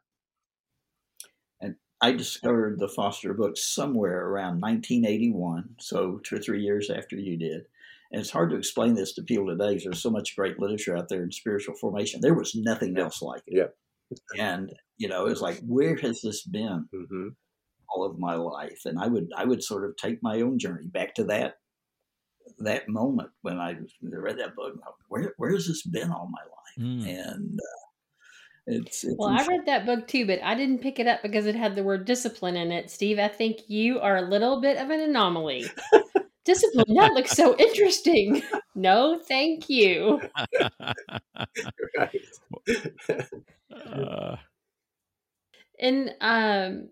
And 2.01 2.13
I 2.13 2.17
discovered 2.17 2.79
the 2.79 2.87
Foster 2.87 3.33
book 3.33 3.57
somewhere 3.57 4.27
around 4.27 4.61
1981, 4.61 5.75
so 5.79 6.19
two 6.23 6.35
or 6.35 6.39
three 6.39 6.61
years 6.61 6.89
after 6.89 7.15
you 7.15 7.37
did. 7.37 7.65
And 8.11 8.19
it's 8.19 8.29
hard 8.29 8.49
to 8.49 8.57
explain 8.57 8.95
this 8.95 9.13
to 9.13 9.23
people 9.23 9.47
today 9.47 9.69
because 9.69 9.83
there's 9.83 10.01
so 10.01 10.09
much 10.09 10.35
great 10.35 10.59
literature 10.59 10.97
out 10.97 11.07
there 11.07 11.23
in 11.23 11.31
spiritual 11.31 11.75
formation. 11.75 12.19
There 12.19 12.33
was 12.33 12.55
nothing 12.55 12.97
else 12.97 13.21
like 13.21 13.43
it. 13.47 13.57
Yeah. 13.57 14.43
And, 14.43 14.73
you 14.97 15.07
know, 15.07 15.27
it's 15.27 15.39
like, 15.39 15.59
where 15.65 15.95
has 15.97 16.21
this 16.21 16.43
been 16.43 16.87
hmm 16.91 17.29
all 17.93 18.05
of 18.05 18.19
my 18.19 18.35
life? 18.35 18.81
And 18.85 18.99
I 18.99 19.07
would 19.07 19.29
I 19.35 19.45
would 19.45 19.63
sort 19.63 19.85
of 19.85 19.95
take 19.97 20.23
my 20.23 20.41
own 20.41 20.59
journey 20.59 20.87
back 20.87 21.13
to 21.15 21.25
that 21.25 21.55
that 22.59 22.89
moment 22.89 23.29
when 23.41 23.57
I 23.59 23.77
read 24.01 24.39
that 24.39 24.55
book. 24.55 24.75
Where 25.07 25.33
where 25.37 25.51
has 25.51 25.67
this 25.67 25.85
been 25.85 26.11
all 26.11 26.29
my 26.31 26.41
life? 26.41 26.87
Mm. 26.87 27.27
And 27.27 27.59
uh, 27.59 27.90
it's, 28.67 29.03
it's 29.03 29.15
Well, 29.17 29.29
I 29.29 29.45
read 29.45 29.65
that 29.65 29.85
book 29.85 30.07
too, 30.07 30.25
but 30.25 30.41
I 30.43 30.55
didn't 30.55 30.81
pick 30.81 30.99
it 30.99 31.07
up 31.07 31.21
because 31.21 31.45
it 31.45 31.55
had 31.55 31.75
the 31.75 31.83
word 31.83 32.05
discipline 32.05 32.55
in 32.55 32.71
it. 32.71 32.89
Steve, 32.89 33.19
I 33.19 33.27
think 33.27 33.61
you 33.67 33.99
are 33.99 34.17
a 34.17 34.21
little 34.29 34.61
bit 34.61 34.77
of 34.77 34.89
an 34.89 34.99
anomaly. 34.99 35.65
discipline, 36.45 36.95
that 36.95 37.13
looks 37.13 37.31
so 37.31 37.55
interesting. 37.57 38.41
No, 38.73 39.19
thank 39.27 39.69
you. 39.69 40.21
Right. 41.97 42.21
Uh, 43.85 44.37
And 45.81 46.13
um, 46.21 46.89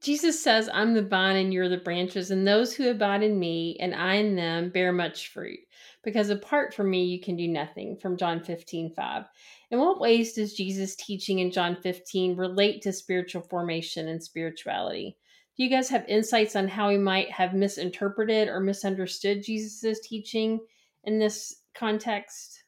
Jesus 0.00 0.42
says, 0.42 0.70
I'm 0.72 0.94
the 0.94 1.02
vine 1.02 1.36
and 1.36 1.52
you're 1.52 1.68
the 1.68 1.76
branches, 1.76 2.30
and 2.30 2.46
those 2.46 2.72
who 2.72 2.88
abide 2.88 3.22
in 3.22 3.38
me 3.38 3.76
and 3.80 3.94
I 3.94 4.14
in 4.14 4.36
them 4.36 4.70
bear 4.70 4.92
much 4.92 5.28
fruit. 5.28 5.58
Because 6.04 6.30
apart 6.30 6.72
from 6.72 6.88
me, 6.88 7.04
you 7.04 7.20
can 7.20 7.36
do 7.36 7.48
nothing. 7.48 7.96
From 7.96 8.16
John 8.16 8.40
15, 8.40 8.94
5. 8.94 9.24
In 9.70 9.80
what 9.80 10.00
ways 10.00 10.34
does 10.34 10.54
Jesus' 10.54 10.94
teaching 10.94 11.40
in 11.40 11.50
John 11.50 11.76
15 11.76 12.36
relate 12.36 12.82
to 12.82 12.92
spiritual 12.92 13.42
formation 13.42 14.08
and 14.08 14.22
spirituality? 14.22 15.16
Do 15.56 15.64
you 15.64 15.70
guys 15.70 15.88
have 15.88 16.04
insights 16.06 16.54
on 16.54 16.68
how 16.68 16.88
we 16.88 16.98
might 16.98 17.30
have 17.32 17.54
misinterpreted 17.54 18.48
or 18.48 18.60
misunderstood 18.60 19.42
Jesus' 19.42 20.00
teaching 20.00 20.60
in 21.04 21.18
this 21.18 21.62
context? 21.74 22.62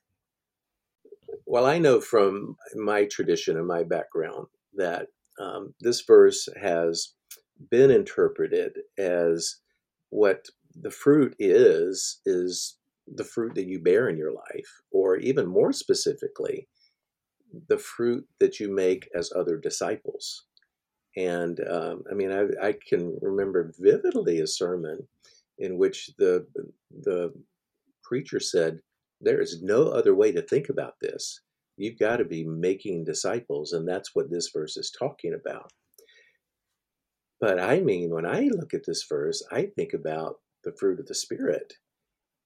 Well, 1.46 1.66
I 1.66 1.78
know 1.78 2.00
from 2.00 2.56
my 2.74 3.04
tradition 3.04 3.56
and 3.56 3.66
my 3.66 3.84
background 3.84 4.48
that 4.74 5.06
um, 5.38 5.74
this 5.80 6.00
verse 6.00 6.48
has 6.60 7.12
been 7.70 7.90
interpreted 7.90 8.72
as 8.98 9.56
what 10.10 10.46
the 10.74 10.90
fruit 10.90 11.36
is, 11.38 12.20
is 12.26 12.76
the 13.06 13.24
fruit 13.24 13.54
that 13.54 13.66
you 13.66 13.80
bear 13.80 14.08
in 14.08 14.16
your 14.16 14.32
life, 14.32 14.82
or 14.90 15.16
even 15.16 15.46
more 15.46 15.72
specifically, 15.72 16.66
the 17.68 17.78
fruit 17.78 18.26
that 18.40 18.60
you 18.60 18.70
make 18.70 19.08
as 19.14 19.32
other 19.34 19.56
disciples. 19.56 20.44
And 21.16 21.60
um, 21.68 22.04
I 22.10 22.14
mean, 22.14 22.30
I, 22.30 22.68
I 22.68 22.74
can 22.88 23.18
remember 23.20 23.72
vividly 23.78 24.40
a 24.40 24.46
sermon 24.46 25.08
in 25.58 25.78
which 25.78 26.10
the 26.18 26.46
the 27.02 27.32
preacher 28.04 28.40
said, 28.40 28.80
"There 29.20 29.40
is 29.40 29.62
no 29.62 29.88
other 29.88 30.14
way 30.14 30.32
to 30.32 30.42
think 30.42 30.68
about 30.68 30.94
this. 31.00 31.40
You've 31.76 31.98
got 31.98 32.16
to 32.18 32.24
be 32.24 32.44
making 32.44 33.04
disciples, 33.04 33.72
and 33.72 33.88
that's 33.88 34.14
what 34.14 34.30
this 34.30 34.50
verse 34.54 34.76
is 34.76 34.90
talking 34.90 35.34
about." 35.34 35.72
But 37.40 37.58
I 37.58 37.80
mean, 37.80 38.10
when 38.10 38.26
I 38.26 38.48
look 38.52 38.74
at 38.74 38.84
this 38.86 39.04
verse, 39.08 39.42
I 39.50 39.66
think 39.76 39.94
about 39.94 40.36
the 40.64 40.72
fruit 40.78 41.00
of 41.00 41.06
the 41.06 41.14
Spirit, 41.14 41.72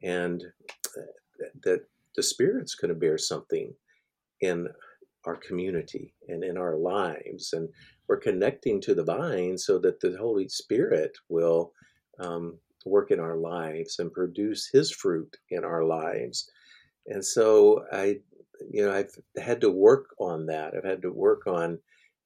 and 0.03 0.43
uh, 0.97 1.45
that 1.65 1.81
the 2.17 2.23
Spirit's 2.23 2.75
going 2.75 2.91
to 2.91 2.99
bear 2.99 3.19
something 3.19 3.75
in 4.41 4.69
our 5.25 5.37
community 5.37 6.15
and 6.29 6.43
in 6.43 6.57
our 6.57 6.77
lives, 6.77 7.53
and 7.53 7.69
we're 8.09 8.19
connecting 8.19 8.81
to 8.83 8.95
the 8.95 9.05
vine 9.05 9.57
so 9.57 9.79
that 9.79 10.01
the 10.01 10.17
Holy 10.19 10.49
Spirit 10.49 11.13
will 11.29 11.73
um, 12.19 12.59
work 12.85 13.11
in 13.11 13.21
our 13.21 13.37
lives 13.37 13.99
and 13.99 14.13
produce 14.13 14.69
His 14.73 14.91
fruit 14.91 15.37
in 15.51 15.65
our 15.65 15.85
lives. 15.85 16.51
And 17.07 17.25
so 17.25 17.85
I, 17.93 18.17
you 18.71 18.87
know, 18.87 18.93
I've 18.93 19.15
had 19.43 19.61
to 19.63 19.71
work 19.71 20.07
on 20.19 20.47
that. 20.47 20.75
I've 20.77 20.85
had 20.85 21.03
to 21.03 21.13
work 21.13 21.47
on 21.47 21.79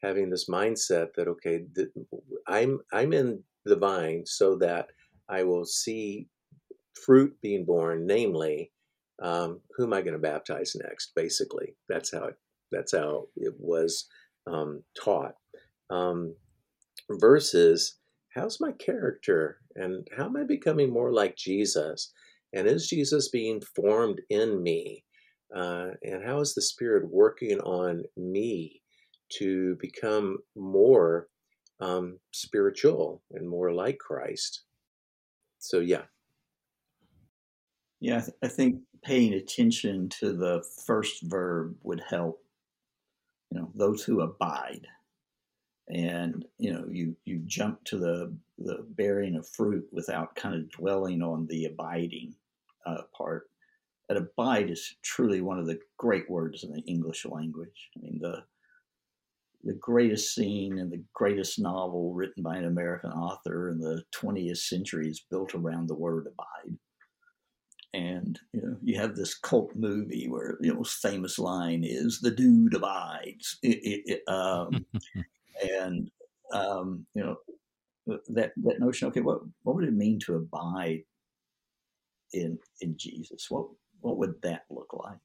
having 0.03 0.31
this 0.31 0.49
mindset 0.49 1.09
that 1.17 1.29
okay, 1.29 1.65
th- 1.75 1.89
I'm 2.47 2.81
I'm 2.93 3.13
in 3.13 3.43
the 3.65 3.77
vine 3.77 4.25
so 4.27 4.57
that 4.57 4.89
I 5.29 5.43
will 5.43 5.65
see 5.65 6.29
fruit 7.05 7.37
being 7.43 7.65
borne, 7.65 8.07
namely, 8.07 8.73
um, 9.23 9.61
who 9.77 9.85
am 9.85 9.93
I 9.93 10.03
going 10.03 10.15
to 10.15 10.19
baptize 10.19 10.77
next? 10.77 11.13
Basically, 11.15 11.75
that's 11.89 12.13
how 12.13 12.25
it 12.25 12.37
that's 12.73 12.95
how 12.95 13.27
it 13.37 13.55
was 13.59 14.07
um, 14.47 14.83
taught. 15.03 15.35
Um, 15.91 16.35
versus 17.11 17.99
how's 18.35 18.61
my 18.61 18.73
character 18.73 19.59
and 19.77 20.07
how 20.17 20.25
am 20.25 20.37
I 20.37 20.45
becoming 20.45 20.91
more 20.93 21.13
like 21.13 21.37
Jesus? 21.37 22.13
And 22.53 22.67
is 22.67 22.89
Jesus 22.89 23.29
being 23.29 23.61
formed 23.75 24.21
in 24.31 24.63
me? 24.63 25.05
Uh, 25.55 25.91
and 26.03 26.25
how 26.25 26.41
is 26.41 26.55
the 26.55 26.63
Spirit 26.63 27.09
working 27.09 27.61
on 27.61 28.03
me 28.17 28.83
to 29.39 29.77
become 29.81 30.39
more 30.57 31.29
um, 31.81 32.19
spiritual 32.33 33.23
and 33.33 33.49
more 33.49 33.73
like 33.73 33.99
Christ? 33.99 34.63
So, 35.59 35.81
yeah. 35.81 36.03
Yeah, 38.01 38.19
I, 38.19 38.21
th- 38.21 38.37
I 38.43 38.49
think 38.49 38.77
paying 39.03 39.35
attention 39.35 40.09
to 40.21 40.33
the 40.33 40.65
first 40.87 41.23
verb 41.25 41.77
would 41.83 42.03
help. 42.09 42.41
You 43.51 43.61
know, 43.61 43.71
those 43.75 44.03
who 44.03 44.21
abide, 44.21 44.87
and 45.89 46.45
you 46.59 46.73
know, 46.73 46.87
you 46.91 47.17
you 47.25 47.43
jump 47.47 47.85
to 47.85 47.99
the 47.99 48.37
the 48.59 48.85
bearing 48.91 49.37
of 49.37 49.49
fruit 49.49 49.87
without 49.93 50.35
kind 50.35 50.55
of 50.55 50.71
dwelling 50.71 51.23
on 51.23 51.47
the 51.47 51.67
abiding 51.67 52.35
uh, 52.87 53.03
part. 53.17 53.49
That 54.09 54.19
abide 54.19 54.71
is 54.71 54.97
truly 55.03 55.41
one 55.41 55.59
of 55.59 55.67
the 55.67 55.79
great 55.97 56.31
words 56.31 56.65
in 56.65 56.73
the 56.73 56.83
English 56.83 57.25
language. 57.27 57.91
I 57.97 58.01
mean, 58.01 58.19
the 58.21 58.45
the 59.65 59.75
greatest 59.75 60.35
scene 60.35 60.79
and 60.79 60.91
the 60.91 61.03
greatest 61.13 61.59
novel 61.59 62.15
written 62.15 62.43
by 62.43 62.57
an 62.57 62.67
American 62.67 63.11
author 63.11 63.71
in 63.71 63.79
the 63.79 64.03
20th 64.15 64.59
century 64.59 65.09
is 65.09 65.25
built 65.29 65.55
around 65.55 65.89
the 65.89 65.95
word 65.95 66.27
abide 66.27 66.79
and 67.93 68.39
you 68.53 68.63
know 68.63 68.77
you 68.83 68.99
have 68.99 69.17
this 69.17 69.35
cult 69.35 69.75
movie 69.75 70.29
where 70.29 70.59
the 70.61 70.73
most 70.73 71.01
famous 71.01 71.39
line 71.39 71.83
is 71.85 72.21
"the 72.21 72.31
dude 72.31 72.75
abides," 72.75 73.59
it, 73.63 74.03
it, 74.07 74.23
um, 74.29 74.85
and 75.81 76.11
um, 76.53 77.07
you 77.15 77.23
know 77.23 77.37
that 78.29 78.53
that 78.57 78.81
notion. 78.81 79.09
Okay, 79.09 79.21
what 79.21 79.41
what 79.63 79.77
would 79.77 79.85
it 79.85 79.95
mean 79.95 80.19
to 80.21 80.37
abide 80.37 81.03
in 82.33 82.59
in 82.81 82.97
Jesus? 82.97 83.47
What 83.51 83.67
what 84.01 84.19
would 84.19 84.41
that 84.43 84.65
look 84.71 84.93
like? 84.93 85.19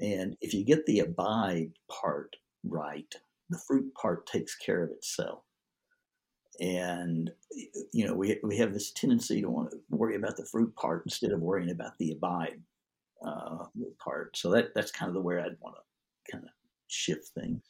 And 0.00 0.36
if 0.40 0.54
you 0.54 0.64
get 0.64 0.86
the 0.86 1.00
abide 1.00 1.72
part 1.90 2.36
right, 2.64 3.12
the 3.50 3.58
fruit 3.58 3.92
part 3.94 4.26
takes 4.26 4.54
care 4.56 4.84
of 4.84 4.90
itself 4.90 5.42
and 6.60 7.30
you 7.92 8.06
know 8.06 8.14
we 8.14 8.38
we 8.42 8.56
have 8.56 8.72
this 8.72 8.90
tendency 8.92 9.40
to 9.40 9.48
want 9.48 9.70
to 9.70 9.78
worry 9.90 10.16
about 10.16 10.36
the 10.36 10.44
fruit 10.44 10.74
part 10.74 11.02
instead 11.04 11.32
of 11.32 11.40
worrying 11.40 11.70
about 11.70 11.96
the 11.98 12.12
abide 12.12 12.60
uh, 13.24 13.64
part. 13.98 14.36
So 14.36 14.50
that 14.50 14.74
that's 14.74 14.90
kind 14.90 15.08
of 15.08 15.14
the 15.14 15.20
way 15.20 15.36
I'd 15.36 15.56
want 15.60 15.76
to 15.76 16.32
kind 16.32 16.44
of 16.44 16.50
shift 16.88 17.28
things. 17.28 17.62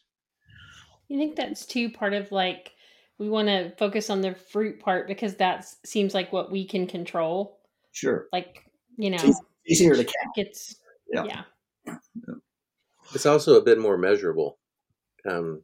You 1.09 1.19
think 1.19 1.37
that's 1.37 1.67
too 1.67 1.91
part 1.91 2.13
of 2.13 2.31
like 2.33 2.73
we 3.19 3.29
want 3.29 3.49
to 3.49 3.73
focus 3.77 4.11
on 4.11 4.21
the 4.21 4.35
fruit 4.35 4.81
part 4.81 5.09
because 5.09 5.37
that 5.37 5.67
seems 5.85 6.15
like 6.15 6.33
what 6.33 6.51
we 6.51 6.67
can 6.67 6.87
control. 6.87 7.59
Sure, 7.93 8.29
Like 8.33 8.65
you 8.97 9.11
know, 9.11 9.19
it's 9.21 9.41
easier 9.67 9.95
to 9.95 10.05
count. 10.05 10.37
it's 10.37 10.77
Yeah. 11.13 11.43
yeah. 11.87 11.95
It's 13.15 13.27
also 13.27 13.59
a 13.59 13.63
bit 13.63 13.79
more 13.79 13.97
measurable. 13.97 14.59
Um, 15.29 15.63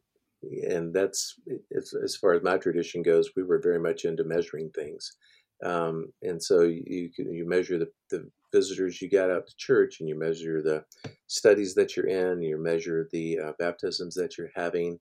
and 0.67 0.93
that's 0.93 1.35
as, 1.75 2.15
far 2.15 2.33
as 2.33 2.43
my 2.43 2.57
tradition 2.57 3.01
goes, 3.01 3.29
we 3.35 3.43
were 3.43 3.59
very 3.61 3.79
much 3.79 4.05
into 4.05 4.23
measuring 4.23 4.69
things. 4.71 5.15
Um, 5.63 6.07
and 6.21 6.41
so 6.41 6.61
you 6.61 7.09
you 7.17 7.47
measure 7.47 7.79
the, 7.79 7.89
the 8.11 8.29
visitors 8.53 9.01
you 9.01 9.09
got 9.09 9.31
out 9.31 9.47
to 9.47 9.53
church, 9.57 9.97
and 9.99 10.09
you 10.09 10.17
measure 10.19 10.61
the 10.61 10.83
studies 11.27 11.75
that 11.75 11.95
you're 11.95 12.07
in, 12.07 12.41
you 12.41 12.61
measure 12.61 13.07
the 13.11 13.39
uh, 13.39 13.51
baptisms 13.57 14.15
that 14.15 14.37
you're 14.37 14.51
having, 14.55 14.99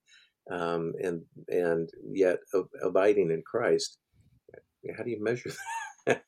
um, 0.51 0.93
and 1.03 1.23
and 1.49 1.91
yet 2.13 2.39
ab- 2.55 2.69
abiding 2.83 3.31
in 3.31 3.43
Christ. 3.45 3.99
How 4.97 5.03
do 5.03 5.11
you 5.11 5.23
measure 5.23 5.51
that? 6.07 6.23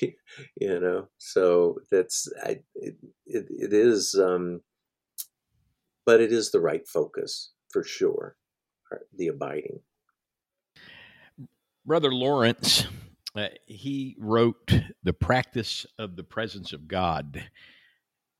you 0.00 0.80
know, 0.80 1.08
so 1.18 1.76
that's 1.90 2.26
I, 2.42 2.60
it, 2.74 2.96
it, 3.26 3.46
it 3.50 3.72
is, 3.72 4.14
um, 4.14 4.60
but 6.06 6.20
it 6.20 6.32
is 6.32 6.50
the 6.50 6.60
right 6.60 6.86
focus 6.88 7.53
for 7.74 7.82
sure. 7.82 8.36
The 9.16 9.28
abiding. 9.28 9.80
Brother 11.84 12.12
Lawrence, 12.12 12.86
uh, 13.34 13.48
he 13.66 14.14
wrote 14.20 14.72
The 15.02 15.12
Practice 15.12 15.84
of 15.98 16.14
the 16.14 16.22
Presence 16.22 16.72
of 16.72 16.86
God. 16.86 17.42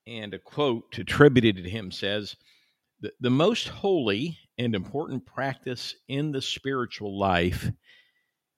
And 0.06 0.34
a 0.34 0.38
quote 0.38 0.96
attributed 0.96 1.56
to 1.56 1.68
him 1.68 1.90
says, 1.90 2.36
the, 3.00 3.12
the 3.20 3.30
most 3.30 3.66
holy 3.66 4.38
and 4.56 4.72
important 4.72 5.26
practice 5.26 5.96
in 6.06 6.30
the 6.30 6.40
spiritual 6.40 7.18
life 7.18 7.72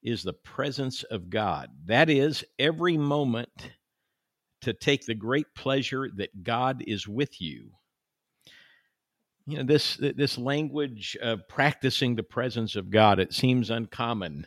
is 0.02 0.22
the 0.22 0.34
presence 0.34 1.04
of 1.04 1.30
God. 1.30 1.70
That 1.86 2.10
is, 2.10 2.44
every 2.58 2.98
moment 2.98 3.70
to 4.60 4.74
take 4.74 5.06
the 5.06 5.14
great 5.14 5.46
pleasure 5.54 6.10
that 6.16 6.42
God 6.42 6.84
is 6.86 7.08
with 7.08 7.40
you. 7.40 7.70
You 9.46 9.58
know, 9.58 9.64
this 9.64 9.96
this 9.96 10.36
language 10.38 11.16
of 11.22 11.46
practicing 11.48 12.16
the 12.16 12.22
presence 12.24 12.74
of 12.74 12.90
God, 12.90 13.20
it 13.20 13.32
seems 13.32 13.70
uncommon 13.70 14.46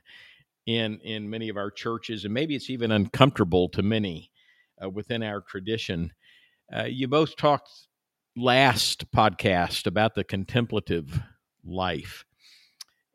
in 0.65 0.99
in 0.99 1.29
many 1.29 1.49
of 1.49 1.57
our 1.57 1.71
churches, 1.71 2.25
and 2.25 2.33
maybe 2.33 2.55
it's 2.55 2.69
even 2.69 2.91
uncomfortable 2.91 3.69
to 3.69 3.81
many 3.81 4.29
uh, 4.83 4.89
within 4.89 5.23
our 5.23 5.41
tradition. 5.41 6.11
Uh, 6.75 6.83
you 6.83 7.07
both 7.07 7.35
talked 7.35 7.69
last 8.35 9.09
podcast 9.11 9.87
about 9.87 10.15
the 10.15 10.23
contemplative 10.23 11.19
life. 11.63 12.25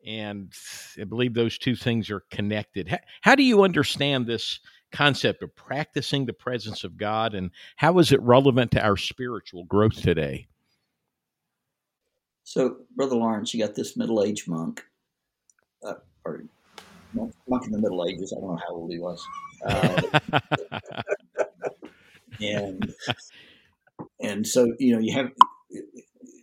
And 0.05 0.53
I 0.99 1.05
believe 1.05 1.33
those 1.33 1.57
two 1.57 1.75
things 1.75 2.11
are 2.11 2.23
connected. 2.29 2.87
How, 2.87 2.99
how, 3.21 3.35
do 3.35 3.43
you 3.43 3.63
understand 3.63 4.27
this 4.27 4.59
concept 4.91 5.41
of 5.41 5.55
practicing 5.55 6.25
the 6.25 6.33
presence 6.33 6.83
of 6.83 6.95
God, 6.95 7.33
and 7.33 7.49
how 7.75 7.97
is 7.97 8.11
it 8.11 8.21
relevant 8.21 8.71
to 8.71 8.85
our 8.85 8.97
spiritual 8.97 9.63
growth 9.65 9.99
today? 10.01 10.47
So, 12.45 12.77
Brother 12.95 13.15
Lawrence, 13.15 13.53
you 13.53 13.59
got 13.59 13.75
this 13.75 13.97
middle 13.97 14.23
aged 14.23 14.47
monk, 14.47 14.83
uh, 15.83 15.95
or 16.23 16.43
monk 17.47 17.65
in 17.65 17.71
the 17.71 17.79
Middle 17.79 18.05
Ages. 18.07 18.31
I 18.31 18.39
don't 18.39 18.51
know 18.51 18.61
how 18.67 18.75
old 18.75 18.91
he 18.91 18.99
was. 18.99 19.25
Uh, 19.65 20.01
and 22.39 22.93
and 24.21 24.45
so 24.45 24.73
you 24.79 24.93
know 24.93 24.99
you 24.99 25.13
have 25.13 25.31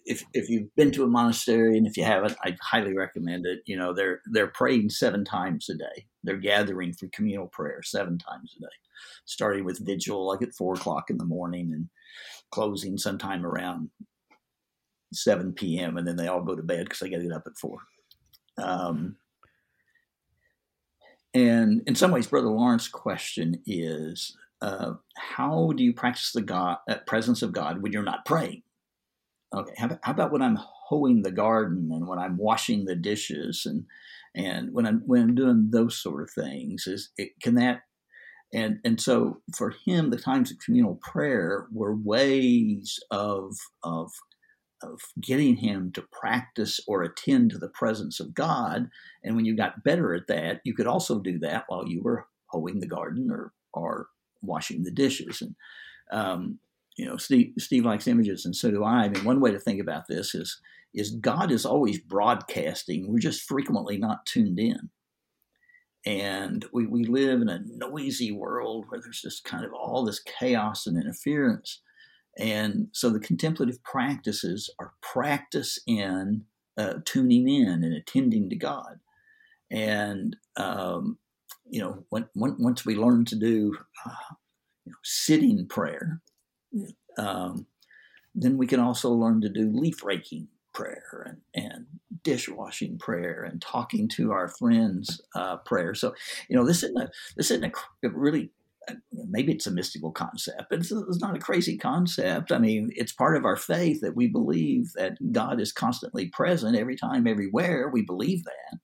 if 0.06 0.25
if 0.35 0.50
you've 0.50 0.75
been 0.75 0.90
to 0.92 1.04
a 1.04 1.09
monastery 1.09 1.78
and 1.78 1.87
if 1.87 1.97
you 1.97 2.02
haven't, 2.02 2.37
I 2.44 2.56
highly 2.61 2.97
recommend 2.97 3.47
it. 3.47 3.61
You 3.66 3.76
know, 3.76 3.92
they're 3.92 4.23
they're 4.26 4.49
praying 4.49 4.90
seven 4.90 5.25
times 5.25 5.68
a 5.71 5.75
day. 5.75 6.06
They're 6.25 6.37
gathering 6.37 6.94
for 6.94 7.09
communal 7.12 7.47
prayer 7.47 7.80
seven 7.85 8.18
times 8.18 8.54
a 8.56 8.61
day, 8.62 8.75
starting 9.25 9.64
with 9.64 9.85
vigil 9.87 10.26
like 10.26 10.42
at 10.42 10.54
four 10.54 10.75
o'clock 10.75 11.11
in 11.11 11.18
the 11.18 11.25
morning 11.25 11.71
and 11.73 11.88
closing 12.50 12.99
sometime 12.99 13.47
around 13.47 13.90
seven 15.12 15.52
p.m. 15.52 15.97
and 15.97 16.07
then 16.07 16.16
they 16.16 16.28
all 16.28 16.42
go 16.42 16.57
to 16.57 16.62
bed 16.62 16.85
because 16.85 17.00
they 17.00 17.09
got 17.09 17.19
to 17.19 17.23
get 17.23 17.33
up 17.33 17.47
at 17.47 17.59
four. 17.59 17.78
Um, 18.59 19.16
and 21.35 21.83
in 21.87 21.95
some 21.95 22.11
ways, 22.11 22.26
Brother 22.26 22.49
Lawrence's 22.49 22.88
question 22.88 23.62
is 23.66 24.37
uh, 24.61 24.95
how 25.16 25.73
do 25.76 25.83
you 25.83 25.92
practice 25.92 26.33
the 26.33 26.42
God 26.42 26.78
uh, 26.88 26.97
presence 27.07 27.42
of 27.42 27.52
God 27.52 27.83
when 27.83 27.92
you're 27.92 28.02
not 28.02 28.25
praying? 28.25 28.62
Okay, 29.54 29.75
how 29.76 29.87
about, 29.87 29.99
how 30.02 30.12
about 30.12 30.33
when 30.33 30.42
I'm 30.42 30.59
hoeing 30.61 31.23
the 31.23 31.33
garden 31.33 31.90
and 31.92 32.07
when 32.07 32.19
I'm 32.19 32.37
washing 32.37 32.85
the 32.85 32.97
dishes 32.97 33.66
and 33.66 33.85
and 34.35 34.73
when 34.73 34.87
I'm 34.87 35.02
when 35.07 35.23
I'm 35.23 35.35
doing 35.35 35.69
those 35.71 35.97
sort 35.97 36.23
of 36.23 36.31
things? 36.31 36.87
Is 36.87 37.11
it, 37.19 37.33
can 37.42 37.54
that 37.57 37.83
and 38.52 38.78
and 38.85 39.00
so 39.00 39.40
for 39.57 39.75
him, 39.85 40.11
the 40.11 40.16
times 40.16 40.50
of 40.50 40.59
communal 40.59 40.97
prayer 41.02 41.66
were 41.73 41.95
ways 41.97 42.99
of 43.11 43.57
of 43.83 44.11
of 44.82 45.00
getting 45.20 45.56
him 45.56 45.92
to 45.92 46.02
practice 46.02 46.80
or 46.86 47.02
attend 47.02 47.50
to 47.50 47.58
the 47.58 47.68
presence 47.68 48.20
of 48.20 48.34
God. 48.34 48.90
And 49.22 49.36
when 49.36 49.44
you 49.44 49.56
got 49.56 49.84
better 49.84 50.14
at 50.14 50.26
that, 50.28 50.60
you 50.64 50.74
could 50.74 50.86
also 50.86 51.18
do 51.18 51.38
that 51.40 51.64
while 51.68 51.88
you 51.88 52.02
were 52.02 52.26
hoeing 52.46 52.80
the 52.80 52.86
garden 52.86 53.30
or 53.30 53.52
or 53.72 54.08
washing 54.42 54.82
the 54.82 54.90
dishes. 54.90 55.40
And 55.40 55.54
um, 56.10 56.58
you 56.96 57.06
know, 57.06 57.16
Steve, 57.16 57.54
Steve 57.58 57.86
likes 57.86 58.06
images, 58.06 58.44
and 58.44 58.54
so 58.54 58.70
do 58.70 58.84
I. 58.84 59.04
I 59.04 59.08
mean, 59.08 59.24
one 59.24 59.40
way 59.40 59.50
to 59.50 59.58
think 59.58 59.80
about 59.80 60.08
this 60.08 60.34
is 60.34 60.61
is 60.94 61.11
God 61.11 61.50
is 61.50 61.64
always 61.64 61.98
broadcasting. 61.98 63.11
We're 63.11 63.18
just 63.18 63.48
frequently 63.48 63.96
not 63.96 64.26
tuned 64.26 64.59
in. 64.59 64.90
And 66.04 66.64
we, 66.72 66.87
we 66.87 67.04
live 67.04 67.40
in 67.40 67.48
a 67.48 67.62
noisy 67.64 68.33
world 68.33 68.87
where 68.88 69.00
there's 69.00 69.22
just 69.22 69.44
kind 69.44 69.64
of 69.64 69.72
all 69.72 70.04
this 70.04 70.20
chaos 70.20 70.87
and 70.87 71.00
interference. 71.00 71.80
And 72.38 72.88
so 72.92 73.11
the 73.11 73.21
contemplative 73.21 73.83
practices 73.83 74.71
are 74.79 74.95
practice 75.01 75.79
in 75.87 76.45
uh, 76.79 76.95
tuning 77.05 77.49
in 77.49 77.85
and 77.85 77.95
attending 77.95 78.49
to 78.51 78.57
God. 78.57 79.01
And 79.71 80.37
um, 80.57 81.18
you 81.68 81.81
know, 81.81 82.05
when, 82.11 82.29
when, 82.35 82.57
once 82.59 82.85
we 82.85 82.95
learn 82.95 83.25
to 83.27 83.37
do 83.37 83.77
uh, 84.05 84.35
you 84.85 84.92
know, 84.92 84.99
sitting 85.03 85.66
prayer, 85.66 86.21
um, 87.18 87.66
then 88.35 88.57
we 88.57 88.66
can 88.66 88.81
also 88.81 89.11
learn 89.11 89.40
to 89.42 89.49
do 89.49 89.71
leaf 89.73 90.03
raking 90.05 90.49
prayer 90.73 91.27
and, 91.55 91.64
and 91.64 91.87
dishwashing 92.25 92.99
prayer 92.99 93.42
and 93.42 93.61
talking 93.61 94.09
to 94.09 94.33
our 94.33 94.49
friends 94.49 95.21
uh, 95.35 95.57
prayer. 95.59 95.95
So, 95.95 96.14
you 96.49 96.57
know, 96.57 96.64
this 96.64 96.83
isn't 96.83 96.97
a 96.97 97.11
this 97.37 97.51
isn't 97.51 97.73
a, 98.03 98.09
really 98.09 98.51
maybe 99.12 99.53
it's 99.53 99.66
a 99.66 99.71
mystical 99.71 100.11
concept, 100.11 100.64
but 100.71 100.81
it's, 100.81 100.92
it's, 100.92 101.21
not 101.21 101.37
a 101.37 101.40
crazy 101.40 101.77
concept. 101.77 102.53
I 102.53 102.59
mean, 102.59 102.90
it's 102.95 103.12
part 103.12 103.37
of 103.37 103.45
our 103.45 103.57
faith 103.57 104.01
that 104.01 104.16
we 104.16 104.27
believe 104.27 104.92
that 104.95 105.16
God 105.33 105.61
is 105.61 105.73
constantly 105.73 106.29
present 106.29 106.77
every 106.77 106.97
time, 106.97 107.27
everywhere. 107.27 107.88
We 107.88 108.03
believe 108.03 108.45
that. 108.45 108.79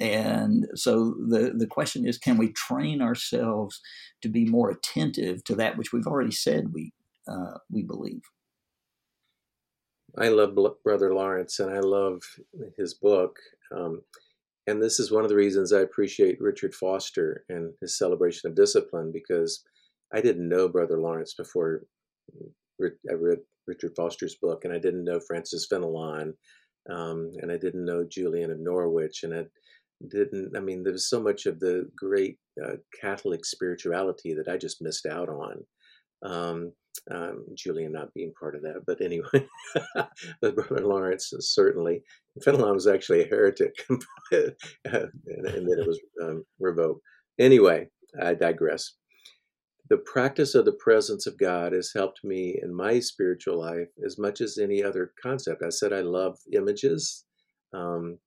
And 0.00 0.66
so 0.74 1.16
the, 1.28 1.52
the 1.56 1.66
question 1.66 2.06
is 2.06 2.18
can 2.18 2.36
we 2.36 2.52
train 2.52 3.02
ourselves 3.02 3.80
to 4.22 4.28
be 4.28 4.44
more 4.44 4.70
attentive 4.70 5.42
to 5.44 5.56
that 5.56 5.76
which 5.76 5.92
we've 5.92 6.06
already 6.06 6.30
said 6.30 6.72
we, 6.72 6.92
uh, 7.26 7.58
we 7.70 7.82
believe? 7.82 8.22
I 10.16 10.28
love 10.28 10.56
Brother 10.84 11.14
Lawrence 11.14 11.58
and 11.58 11.70
I 11.70 11.80
love 11.80 12.22
his 12.76 12.94
book. 12.94 13.38
Um, 13.74 14.02
and 14.68 14.82
this 14.82 15.00
is 15.00 15.10
one 15.10 15.24
of 15.24 15.30
the 15.30 15.36
reasons 15.36 15.72
I 15.72 15.80
appreciate 15.80 16.40
Richard 16.40 16.74
Foster 16.74 17.44
and 17.48 17.72
his 17.80 17.96
celebration 17.96 18.48
of 18.48 18.56
discipline 18.56 19.10
because 19.12 19.64
I 20.12 20.20
didn't 20.20 20.48
know 20.48 20.68
Brother 20.68 20.98
Lawrence 20.98 21.34
before 21.34 21.82
I 22.82 23.14
read 23.14 23.38
Richard 23.66 23.92
Foster's 23.96 24.36
book, 24.40 24.64
and 24.64 24.72
I 24.72 24.78
didn't 24.78 25.04
know 25.04 25.20
Francis 25.26 25.66
Fenelon, 25.70 26.32
um, 26.90 27.32
and 27.42 27.50
I 27.50 27.56
didn't 27.56 27.84
know 27.84 28.04
Julian 28.08 28.50
of 28.50 28.60
Norwich, 28.60 29.24
and 29.24 29.34
I 29.34 29.44
didn't 30.06 30.56
i 30.56 30.60
mean 30.60 30.82
there 30.82 30.92
was 30.92 31.08
so 31.08 31.20
much 31.20 31.46
of 31.46 31.58
the 31.58 31.88
great 31.96 32.38
uh, 32.64 32.74
catholic 33.00 33.44
spirituality 33.44 34.32
that 34.32 34.48
i 34.48 34.56
just 34.56 34.80
missed 34.80 35.06
out 35.06 35.28
on 35.28 35.56
um, 36.22 36.72
um, 37.10 37.44
julian 37.54 37.92
not 37.92 38.12
being 38.14 38.32
part 38.38 38.54
of 38.54 38.62
that 38.62 38.82
but 38.86 39.00
anyway 39.00 39.46
but 39.94 40.56
brother 40.56 40.84
lawrence 40.84 41.32
certainly 41.40 42.02
fenelon 42.44 42.74
was 42.74 42.86
actually 42.86 43.22
a 43.22 43.28
heretic 43.28 43.74
and, 43.90 44.54
and, 44.84 45.44
then 45.44 45.66
it 45.68 45.86
was 45.86 46.00
um, 46.22 46.44
revoked. 46.58 47.02
Anyway 47.38 47.88
i 48.22 48.34
digress. 48.34 48.94
The 49.90 49.98
practice 49.98 50.54
of 50.54 50.64
the 50.64 50.72
presence 50.72 51.26
of 51.26 51.38
god 51.38 51.72
has 51.72 51.92
helped 51.94 52.24
me 52.24 52.58
in 52.62 52.74
my 52.74 53.00
spiritual 53.00 53.58
life 53.58 53.88
as 54.04 54.18
much 54.18 54.40
as 54.40 54.58
any 54.58 54.82
other 54.82 55.12
concept. 55.22 55.62
I 55.64 55.70
said 55.70 55.92
i 55.92 56.00
love 56.00 56.36
images 56.52 57.24
um, 57.72 58.18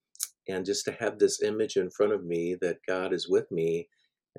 and 0.47 0.65
just 0.65 0.85
to 0.85 0.91
have 0.93 1.19
this 1.19 1.41
image 1.41 1.75
in 1.75 1.89
front 1.89 2.13
of 2.13 2.25
me 2.25 2.55
that 2.61 2.77
God 2.87 3.13
is 3.13 3.29
with 3.29 3.49
me, 3.51 3.87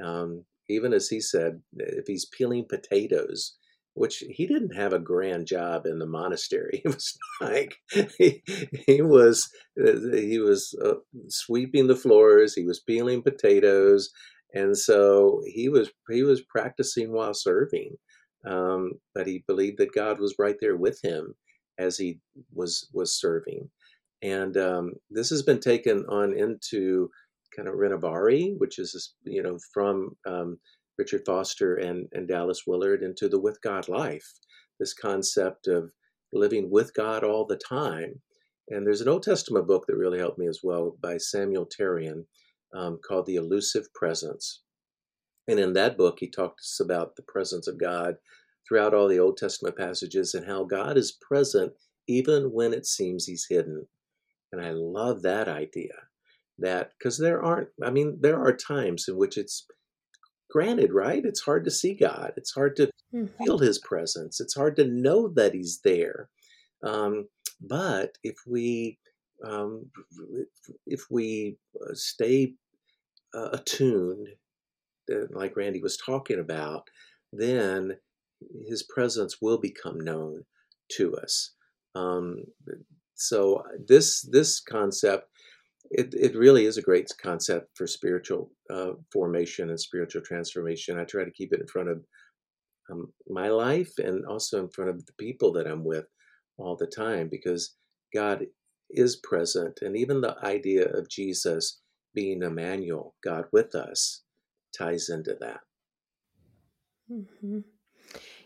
um, 0.03 0.45
even 0.69 0.93
as 0.93 1.09
he 1.09 1.21
said, 1.21 1.61
if 1.77 2.07
he's 2.07 2.27
peeling 2.27 2.67
potatoes, 2.69 3.57
which 3.95 4.23
he 4.29 4.47
didn't 4.47 4.75
have 4.75 4.93
a 4.93 4.99
grand 4.99 5.47
job 5.47 5.87
in 5.87 5.99
the 5.99 6.07
monastery. 6.07 6.83
It 6.85 6.89
was 6.89 7.19
like 7.41 7.77
he, 8.17 8.43
he 8.87 9.03
was 9.03 9.51
he 9.77 10.39
was 10.39 10.75
uh, 10.83 10.95
sweeping 11.29 11.87
the 11.89 11.97
floors, 11.97 12.55
he 12.55 12.65
was 12.65 12.81
peeling 12.81 13.23
potatoes, 13.23 14.11
and 14.55 14.77
so 14.77 15.43
he 15.47 15.69
was 15.69 15.91
he 16.11 16.23
was 16.23 16.43
practicing 16.43 17.13
while 17.13 17.35
serving. 17.35 17.97
Um, 18.45 18.93
but 19.15 19.27
he 19.27 19.45
believed 19.47 19.79
that 19.79 19.95
God 19.95 20.19
was 20.19 20.35
right 20.39 20.57
there 20.61 20.77
with 20.77 20.99
him 21.03 21.35
as 21.79 21.99
he 21.99 22.19
was 22.53 22.89
was 22.93 23.19
serving. 23.19 23.71
And 24.23 24.57
um, 24.57 24.93
this 25.11 25.31
has 25.31 25.43
been 25.43 25.61
taken 25.61 26.05
on 26.09 26.33
into 26.33 27.11
kind 27.55 27.69
of 27.69 27.75
Renovare, 27.75 28.55
which 28.59 28.79
is, 28.79 29.15
you 29.25 29.43
know, 29.43 29.59
from 29.73 30.17
um, 30.27 30.59
Richard 30.99 31.23
Foster 31.27 31.77
and, 31.77 32.09
and 32.13 32.29
Dallas 32.29 32.63
Willard 32.67 33.03
into 33.03 33.29
the 33.29 33.41
with 33.41 33.59
God 33.63 33.89
life, 33.89 34.31
this 34.79 34.95
concept 34.95 35.67
of 35.67 35.91
living 36.33 36.71
with 36.71 36.95
God 36.95 37.25
all 37.25 37.47
the 37.47 37.57
time. 37.57 38.21
And 38.69 38.87
there's 38.87 39.01
an 39.01 39.09
Old 39.09 39.23
Testament 39.23 39.67
book 39.67 39.87
that 39.87 39.97
really 39.97 40.19
helped 40.19 40.39
me 40.39 40.47
as 40.47 40.61
well 40.63 40.97
by 41.03 41.19
Samuel 41.19 41.69
Terrien 41.69 42.25
um, 42.75 42.99
called 43.07 43.27
The 43.27 43.37
Elusive 43.37 43.93
Presence. 43.95 44.63
And 45.49 45.59
in 45.59 45.73
that 45.73 45.99
book, 45.99 46.19
he 46.21 46.31
talks 46.31 46.79
about 46.81 47.17
the 47.17 47.25
presence 47.27 47.67
of 47.67 47.81
God 47.81 48.15
throughout 48.67 48.95
all 48.95 49.09
the 49.09 49.19
Old 49.19 49.37
Testament 49.37 49.77
passages 49.77 50.35
and 50.35 50.47
how 50.47 50.65
God 50.65 50.97
is 50.97 51.19
present 51.21 51.73
even 52.09 52.53
when 52.53 52.73
it 52.73 52.87
seems 52.87 53.27
he's 53.27 53.47
hidden. 53.49 53.87
And 54.53 54.65
I 54.65 54.71
love 54.71 55.23
that 55.23 55.49
idea 55.49 55.95
that 56.63 56.93
because 56.99 57.19
there 57.19 57.43
aren't, 57.43 57.69
I 57.83 57.91
mean, 57.91 58.19
there 58.21 58.41
are 58.41 58.57
times 58.57 59.07
in 59.09 59.17
which 59.17 59.37
it's 59.37 59.67
granted, 60.51 60.93
right? 60.93 61.25
It's 61.25 61.43
hard 61.43 61.65
to 61.65 61.71
see 61.71 61.95
God, 61.95 62.33
it's 62.37 62.53
hard 62.53 62.77
to 62.77 62.91
mm-hmm. 63.15 63.45
feel 63.45 63.59
his 63.59 63.79
presence, 63.79 64.41
it's 64.41 64.55
hard 64.55 64.77
to 64.77 64.87
know 64.87 65.29
that 65.29 65.55
he's 65.55 65.81
there. 65.85 66.29
Um, 66.85 67.29
but 67.61 68.19
if 68.25 68.37
we 68.47 68.99
um, 69.45 69.91
if 70.87 71.03
we 71.11 71.57
uh, 71.81 71.95
stay 71.95 72.55
uh, 73.35 73.51
attuned, 73.53 74.29
like 75.31 75.57
Randy 75.57 75.81
was 75.81 75.97
talking 75.97 76.39
about, 76.39 76.89
then 77.33 77.97
his 78.69 78.83
presence 78.83 79.39
will 79.41 79.59
become 79.59 79.99
known 79.99 80.45
to 80.93 81.17
us. 81.17 81.55
Um, 81.95 82.45
so 83.15 83.63
this 83.87 84.23
this 84.31 84.61
concept, 84.61 85.29
it, 85.93 86.15
it 86.15 86.35
really 86.35 86.65
is 86.65 86.79
a 86.79 86.83
great 86.83 87.11
concept 87.21 87.69
for 87.77 87.87
spiritual 87.87 88.51
uh, 88.71 88.93
formation 89.13 89.69
and 89.69 89.79
spiritual 89.79 90.23
transformation. 90.23 90.99
I 90.99 91.05
try 91.05 91.25
to 91.25 91.31
keep 91.31 91.53
it 91.53 91.61
in 91.61 91.67
front 91.67 91.91
of 91.91 92.05
um, 92.91 93.13
my 93.29 93.49
life 93.49 93.93
and 93.99 94.25
also 94.27 94.61
in 94.61 94.71
front 94.71 94.91
of 94.91 95.05
the 95.05 95.13
people 95.19 95.53
that 95.53 95.67
I'm 95.67 95.85
with 95.85 96.07
all 96.59 96.77
the 96.77 96.87
time 96.87 97.29
because 97.31 97.77
God 98.15 98.47
is 98.91 99.17
present. 99.17 99.81
And 99.83 99.97
even 99.97 100.21
the 100.21 100.37
idea 100.45 100.87
of 100.87 101.09
Jesus 101.09 101.81
being 102.15 102.43
Emmanuel, 102.43 103.15
God 103.23 103.45
with 103.53 103.75
us, 103.75 104.23
ties 104.77 105.11
into 105.11 105.37
that. 105.41 105.61
Mm-hmm. 107.11 107.59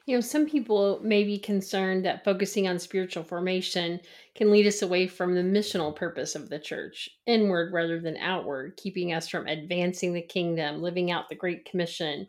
You 0.07 0.15
know, 0.15 0.21
some 0.21 0.47
people 0.47 1.01
may 1.03 1.25
be 1.25 1.37
concerned 1.37 2.05
that 2.05 2.25
focusing 2.25 2.69
on 2.69 2.79
spiritual 2.79 3.25
formation 3.25 4.01
can 4.37 4.53
lead 4.53 4.65
us 4.67 4.81
away 4.81 5.09
from 5.09 5.35
the 5.35 5.43
missional 5.43 5.95
purpose 5.95 6.37
of 6.37 6.49
the 6.49 6.61
church, 6.61 7.11
inward 7.27 7.73
rather 7.73 8.01
than 8.01 8.17
outward, 8.19 8.77
keeping 8.77 9.13
us 9.13 9.29
from 9.29 9.49
advancing 9.49 10.13
the 10.13 10.23
kingdom, 10.23 10.81
living 10.81 11.11
out 11.11 11.29
the 11.29 11.35
Great 11.35 11.65
Commission, 11.65 12.29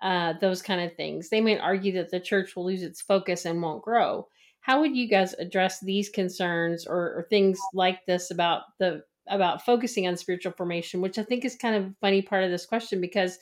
uh, 0.00 0.32
those 0.40 0.62
kind 0.62 0.80
of 0.80 0.96
things. 0.96 1.28
They 1.28 1.42
might 1.42 1.60
argue 1.60 1.92
that 1.92 2.10
the 2.10 2.20
church 2.20 2.56
will 2.56 2.64
lose 2.64 2.82
its 2.82 3.02
focus 3.02 3.44
and 3.44 3.60
won't 3.60 3.82
grow. 3.82 4.26
How 4.62 4.80
would 4.80 4.96
you 4.96 5.06
guys 5.06 5.34
address 5.34 5.80
these 5.80 6.08
concerns 6.08 6.86
or, 6.86 6.96
or 7.18 7.26
things 7.28 7.58
like 7.74 8.06
this 8.06 8.30
about 8.30 8.62
the 8.78 9.04
about 9.28 9.64
focusing 9.64 10.08
on 10.08 10.16
spiritual 10.16 10.52
formation, 10.52 11.02
which 11.02 11.18
I 11.18 11.22
think 11.22 11.44
is 11.44 11.54
kind 11.54 11.76
of 11.76 11.84
a 11.84 11.94
funny 12.00 12.22
part 12.22 12.44
of 12.44 12.50
this 12.50 12.66
question 12.66 13.00
because 13.00 13.38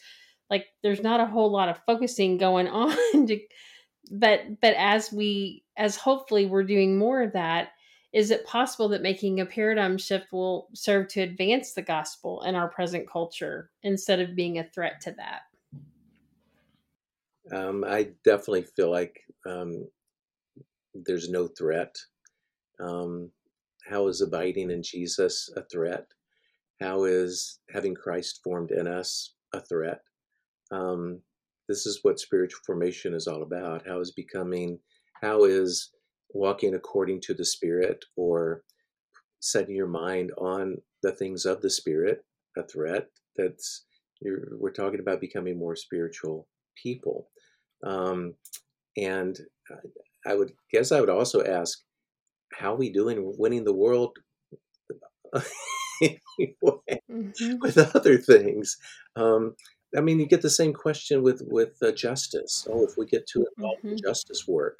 like 0.51 0.67
there's 0.83 1.03
not 1.03 1.21
a 1.21 1.27
whole 1.27 1.51
lot 1.51 1.69
of 1.69 1.81
focusing 1.87 2.39
going 2.39 2.69
on 2.69 3.27
to, 3.27 3.41
but 4.11 4.61
but 4.61 4.75
as 4.75 5.13
we 5.13 5.65
as 5.77 5.97
hopefully 5.97 6.47
we're 6.47 6.65
doing 6.65 6.99
more 6.99 7.23
of 7.23 7.33
that 7.33 7.71
is 8.13 8.31
it 8.31 8.47
possible 8.47 8.89
that 8.89 9.03
making 9.03 9.41
a 9.41 9.47
paradigm 9.47 9.99
shift 9.99 10.33
will 10.33 10.69
serve 10.75 11.09
to 11.09 11.21
advance 11.21 11.75
the 11.75 11.83
gospel 11.83 12.43
in 12.43 12.55
our 12.55 12.69
present 12.69 13.09
culture 13.09 13.71
instead 13.83 14.19
of 14.19 14.35
being 14.35 14.59
a 14.59 14.65
threat 14.65 15.01
to 15.03 15.13
that? 15.13 15.43
Um, 17.55 17.85
i 17.85 18.11
definitely 18.25 18.63
feel 18.63 18.91
like 18.91 19.21
um, 19.47 19.87
there's 20.95 21.31
no 21.31 21.49
threat. 21.49 21.95
Um, 22.81 23.31
how 23.85 24.07
is 24.09 24.21
abiding 24.21 24.71
in 24.71 24.83
jesus 24.83 25.51
a 25.57 25.63
threat? 25.63 26.07
How 26.81 27.05
is 27.05 27.61
having 27.71 27.95
christ 27.95 28.41
formed 28.43 28.71
in 28.71 28.87
us 28.87 29.35
a 29.53 29.61
threat 29.61 30.01
um, 30.71 31.21
this 31.69 31.87
is 31.87 32.01
what 32.03 32.19
spiritual 32.19 32.61
formation 32.67 33.15
is 33.15 33.27
all 33.27 33.43
about. 33.43 33.87
How 33.87 34.01
is 34.01 34.13
becoming, 34.13 34.79
how 35.23 35.45
is 35.45 35.91
walking 36.31 36.75
according 36.75 37.21
to 37.23 37.35
the 37.35 37.45
Spirit 37.45 38.05
or 38.17 38.63
setting 39.41 39.77
your 39.77 39.89
mind 39.89 40.33
on 40.39 40.77
the 41.03 41.13
things 41.13 41.45
of 41.45 41.61
the 41.61 41.71
Spirit 41.71 42.25
a 42.57 42.63
threat? 42.63 43.09
That's 43.37 43.85
we're 44.23 44.73
talking 44.73 45.01
about 45.01 45.21
becoming 45.21 45.59
more 45.59 45.77
spiritual 45.77 46.49
people. 46.83 47.29
Um, 47.87 48.35
and 48.97 49.39
I 50.27 50.35
would 50.35 50.53
guess 50.73 50.91
I 50.91 51.01
would 51.01 51.11
also 51.11 51.45
ask, 51.45 51.79
how 52.55 52.75
are 52.75 52.79
we 52.79 52.91
doing 52.91 53.35
winning 53.39 53.65
the 53.65 53.75
world 53.75 54.17
mm-hmm. 56.03 57.59
with 57.61 57.79
other 57.95 58.19
things? 58.19 58.77
Um, 59.17 59.55
I 59.97 60.01
mean, 60.01 60.21
you 60.21 60.27
get 60.27 60.43
the 60.43 60.51
same 60.51 60.73
question 60.73 61.23
with 61.23 61.43
with 61.47 61.77
uh, 61.83 61.93
justice. 61.93 62.67
Oh, 62.71 62.85
if 62.85 62.97
we 62.97 63.07
get 63.07 63.27
too 63.27 63.47
involved 63.57 63.79
mm-hmm. 63.79 63.95
in 63.95 63.99
justice 63.99 64.47
work, 64.47 64.79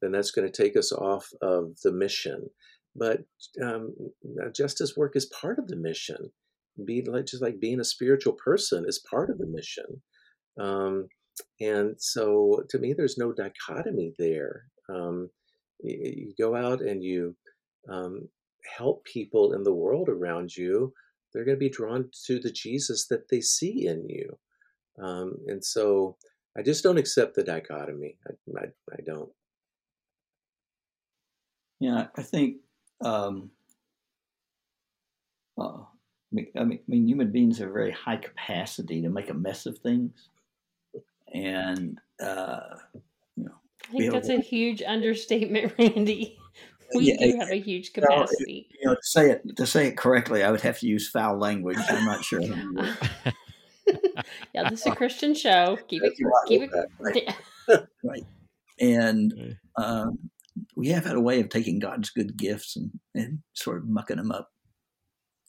then 0.00 0.12
that's 0.12 0.30
going 0.30 0.50
to 0.50 0.62
take 0.62 0.76
us 0.76 0.92
off 0.92 1.28
of 1.40 1.76
the 1.84 1.92
mission. 1.92 2.48
But 2.96 3.20
um, 3.62 3.94
justice 4.54 4.96
work 4.96 5.14
is 5.14 5.26
part 5.26 5.58
of 5.58 5.68
the 5.68 5.76
mission. 5.76 6.32
Be 6.84 7.02
like 7.02 7.26
just 7.26 7.42
like 7.42 7.60
being 7.60 7.80
a 7.80 7.84
spiritual 7.84 8.34
person 8.34 8.84
is 8.86 9.04
part 9.10 9.30
of 9.30 9.38
the 9.38 9.46
mission. 9.46 10.02
Um, 10.60 11.08
and 11.60 11.94
so, 11.98 12.64
to 12.68 12.78
me, 12.78 12.92
there's 12.92 13.18
no 13.18 13.32
dichotomy 13.32 14.12
there. 14.18 14.64
Um, 14.88 15.30
you, 15.80 15.98
you, 16.02 16.34
go 16.38 16.56
out 16.56 16.80
and 16.80 17.02
you 17.02 17.36
um, 17.88 18.28
help 18.76 19.04
people 19.04 19.52
in 19.52 19.62
the 19.62 19.74
world 19.74 20.08
around 20.08 20.56
you. 20.56 20.92
They're 21.32 21.44
going 21.44 21.56
to 21.56 21.60
be 21.60 21.68
drawn 21.68 22.10
to 22.26 22.40
the 22.40 22.50
Jesus 22.50 23.06
that 23.08 23.28
they 23.28 23.40
see 23.40 23.86
in 23.86 24.08
you. 24.08 24.38
Um, 25.00 25.36
and 25.46 25.64
so 25.64 26.16
I 26.56 26.62
just 26.62 26.82
don't 26.82 26.98
accept 26.98 27.34
the 27.34 27.44
dichotomy. 27.44 28.16
I, 28.26 28.60
I, 28.60 28.64
I 28.92 29.00
don't. 29.04 29.30
Yeah, 31.80 32.06
I 32.16 32.22
think. 32.22 32.56
Um, 33.00 33.50
uh, 35.56 35.62
I 35.62 35.86
mean, 36.32 36.46
I 36.58 36.64
mean, 36.64 37.06
human 37.06 37.30
beings 37.30 37.58
have 37.58 37.68
a 37.68 37.72
very 37.72 37.92
high 37.92 38.16
capacity 38.16 39.00
to 39.02 39.08
make 39.08 39.30
a 39.30 39.34
mess 39.34 39.66
of 39.66 39.78
things, 39.78 40.28
and 41.32 41.98
uh, 42.20 42.60
you 43.36 43.44
know, 43.44 43.54
I 43.88 43.98
think 43.98 44.12
that's 44.12 44.28
a 44.28 44.40
huge 44.40 44.82
understatement, 44.82 45.72
Randy. 45.78 46.38
We 46.94 47.04
yeah, 47.04 47.16
do 47.18 47.38
have 47.38 47.50
a 47.50 47.60
huge 47.60 47.92
capacity. 47.92 48.68
You 48.80 48.88
know, 48.88 48.94
to 48.94 49.02
say 49.02 49.30
it 49.30 49.56
to 49.56 49.66
say 49.66 49.86
it 49.86 49.96
correctly, 49.96 50.42
I 50.42 50.50
would 50.50 50.62
have 50.62 50.78
to 50.80 50.86
use 50.86 51.08
foul 51.08 51.38
language. 51.38 51.78
I'm 51.88 52.04
not 52.04 52.24
sure. 52.24 52.40
yeah, 54.54 54.68
this 54.68 54.80
is 54.80 54.86
a 54.86 54.94
Christian 54.94 55.34
show. 55.34 55.78
Keep 55.88 56.02
it, 56.04 56.14
keep 56.46 56.62
it. 56.62 56.70
Right. 56.98 57.34
right. 58.04 58.24
And 58.80 59.56
um, 59.76 60.30
we 60.76 60.88
have 60.88 61.04
had 61.04 61.16
a 61.16 61.20
way 61.20 61.40
of 61.40 61.48
taking 61.48 61.78
God's 61.78 62.10
good 62.10 62.36
gifts 62.36 62.76
and, 62.76 62.90
and 63.14 63.40
sort 63.54 63.78
of 63.78 63.88
mucking 63.88 64.16
them 64.16 64.32
up 64.32 64.50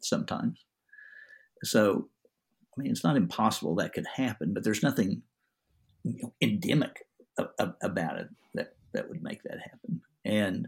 sometimes. 0.02 0.66
So, 1.64 2.10
I 2.78 2.82
mean, 2.82 2.92
it's 2.92 3.04
not 3.04 3.18
impossible 3.18 3.76
that 3.76 3.94
could 3.94 4.08
happen, 4.16 4.54
but 4.54 4.64
there's 4.64 4.84
nothing 4.84 5.22
you 6.04 6.20
know, 6.24 6.34
endemic 6.42 7.06
about 7.38 8.20
it 8.20 8.30
that, 8.56 8.74
that 8.94 9.10
would 9.10 9.22
make 9.22 9.44
that 9.44 9.60
happen. 9.60 10.02
And, 10.26 10.68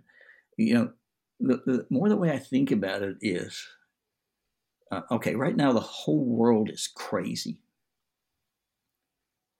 you 0.57 0.73
know, 0.73 0.91
the, 1.39 1.61
the 1.65 1.85
more 1.89 2.09
the 2.09 2.17
way 2.17 2.31
I 2.31 2.37
think 2.37 2.71
about 2.71 3.01
it 3.01 3.17
is 3.21 3.65
uh, 4.91 5.01
okay, 5.09 5.35
right 5.35 5.55
now 5.55 5.71
the 5.71 5.79
whole 5.79 6.23
world 6.23 6.69
is 6.69 6.89
crazy. 6.93 7.61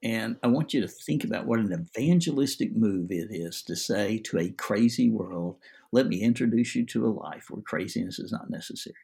And 0.03 0.37
I 0.41 0.47
want 0.47 0.73
you 0.73 0.81
to 0.81 0.87
think 0.87 1.23
about 1.23 1.45
what 1.45 1.59
an 1.59 1.71
evangelistic 1.71 2.75
move 2.75 3.11
it 3.11 3.27
is 3.29 3.61
to 3.63 3.75
say 3.75 4.17
to 4.25 4.39
a 4.39 4.49
crazy 4.49 5.09
world, 5.09 5.57
let 5.91 6.07
me 6.07 6.21
introduce 6.21 6.75
you 6.75 6.85
to 6.87 7.05
a 7.05 7.09
life 7.09 7.45
where 7.49 7.61
craziness 7.61 8.17
is 8.17 8.31
not 8.31 8.49
necessary. 8.49 8.95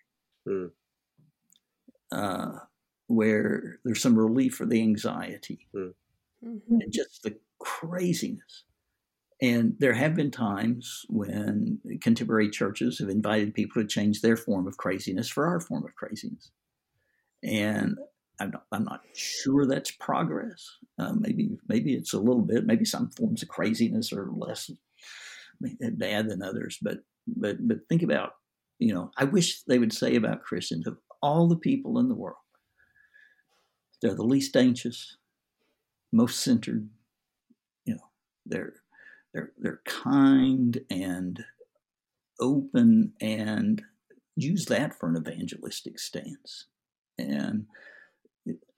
Mm. 0.47 0.71
Uh, 2.11 2.59
where 3.07 3.79
there's 3.83 4.01
some 4.01 4.17
relief 4.17 4.55
for 4.55 4.65
the 4.65 4.81
anxiety 4.81 5.67
mm. 5.75 5.93
and 6.41 6.91
just 6.91 7.23
the 7.23 7.37
craziness. 7.59 8.63
And 9.41 9.75
there 9.77 9.93
have 9.93 10.15
been 10.15 10.31
times 10.31 11.05
when 11.09 11.79
contemporary 12.01 12.49
churches 12.49 12.97
have 12.99 13.09
invited 13.09 13.53
people 13.53 13.81
to 13.81 13.87
change 13.87 14.21
their 14.21 14.35
form 14.35 14.67
of 14.67 14.77
craziness 14.77 15.29
for 15.29 15.45
our 15.45 15.59
form 15.59 15.85
of 15.85 15.95
craziness. 15.95 16.51
And 17.43 17.97
I'm 18.39 18.51
not, 18.51 18.65
I'm 18.71 18.83
not 18.83 19.01
sure 19.13 19.65
that's 19.65 19.91
progress. 19.91 20.77
Uh, 20.99 21.13
maybe 21.13 21.57
maybe 21.67 21.93
it's 21.93 22.13
a 22.13 22.19
little 22.19 22.41
bit. 22.41 22.65
Maybe 22.65 22.85
some 22.85 23.09
forms 23.09 23.41
of 23.41 23.49
craziness 23.49 24.13
are 24.13 24.29
less 24.31 24.69
bad 25.59 26.29
than 26.29 26.43
others. 26.43 26.77
But 26.81 26.99
but 27.27 27.67
but 27.67 27.79
think 27.89 28.03
about 28.03 28.33
you 28.79 28.93
know. 28.93 29.11
I 29.17 29.23
wish 29.23 29.63
they 29.63 29.79
would 29.79 29.93
say 29.93 30.15
about 30.15 30.43
Christians 30.43 30.87
of 30.87 30.97
all 31.21 31.47
the 31.47 31.57
people 31.57 31.97
in 31.99 32.09
the 32.09 32.15
world, 32.15 32.37
they're 34.01 34.13
the 34.13 34.23
least 34.23 34.55
anxious, 34.55 35.17
most 36.11 36.39
centered. 36.41 36.87
You 37.85 37.95
know, 37.95 38.09
they're 38.45 38.73
they're 39.33 39.51
they're 39.57 39.81
kind 39.85 40.79
and 40.89 41.43
open 42.39 43.13
and 43.19 43.81
use 44.35 44.65
that 44.65 44.93
for 44.93 45.09
an 45.09 45.17
evangelistic 45.17 45.97
stance 45.97 46.65
and 47.17 47.65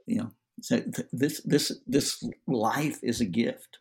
you 0.09 0.17
know 0.17 0.31
so 0.61 0.81
this 1.13 1.41
this 1.45 1.71
this 1.87 2.23
life 2.47 2.99
is 3.01 3.21
a 3.21 3.25
gift. 3.25 3.77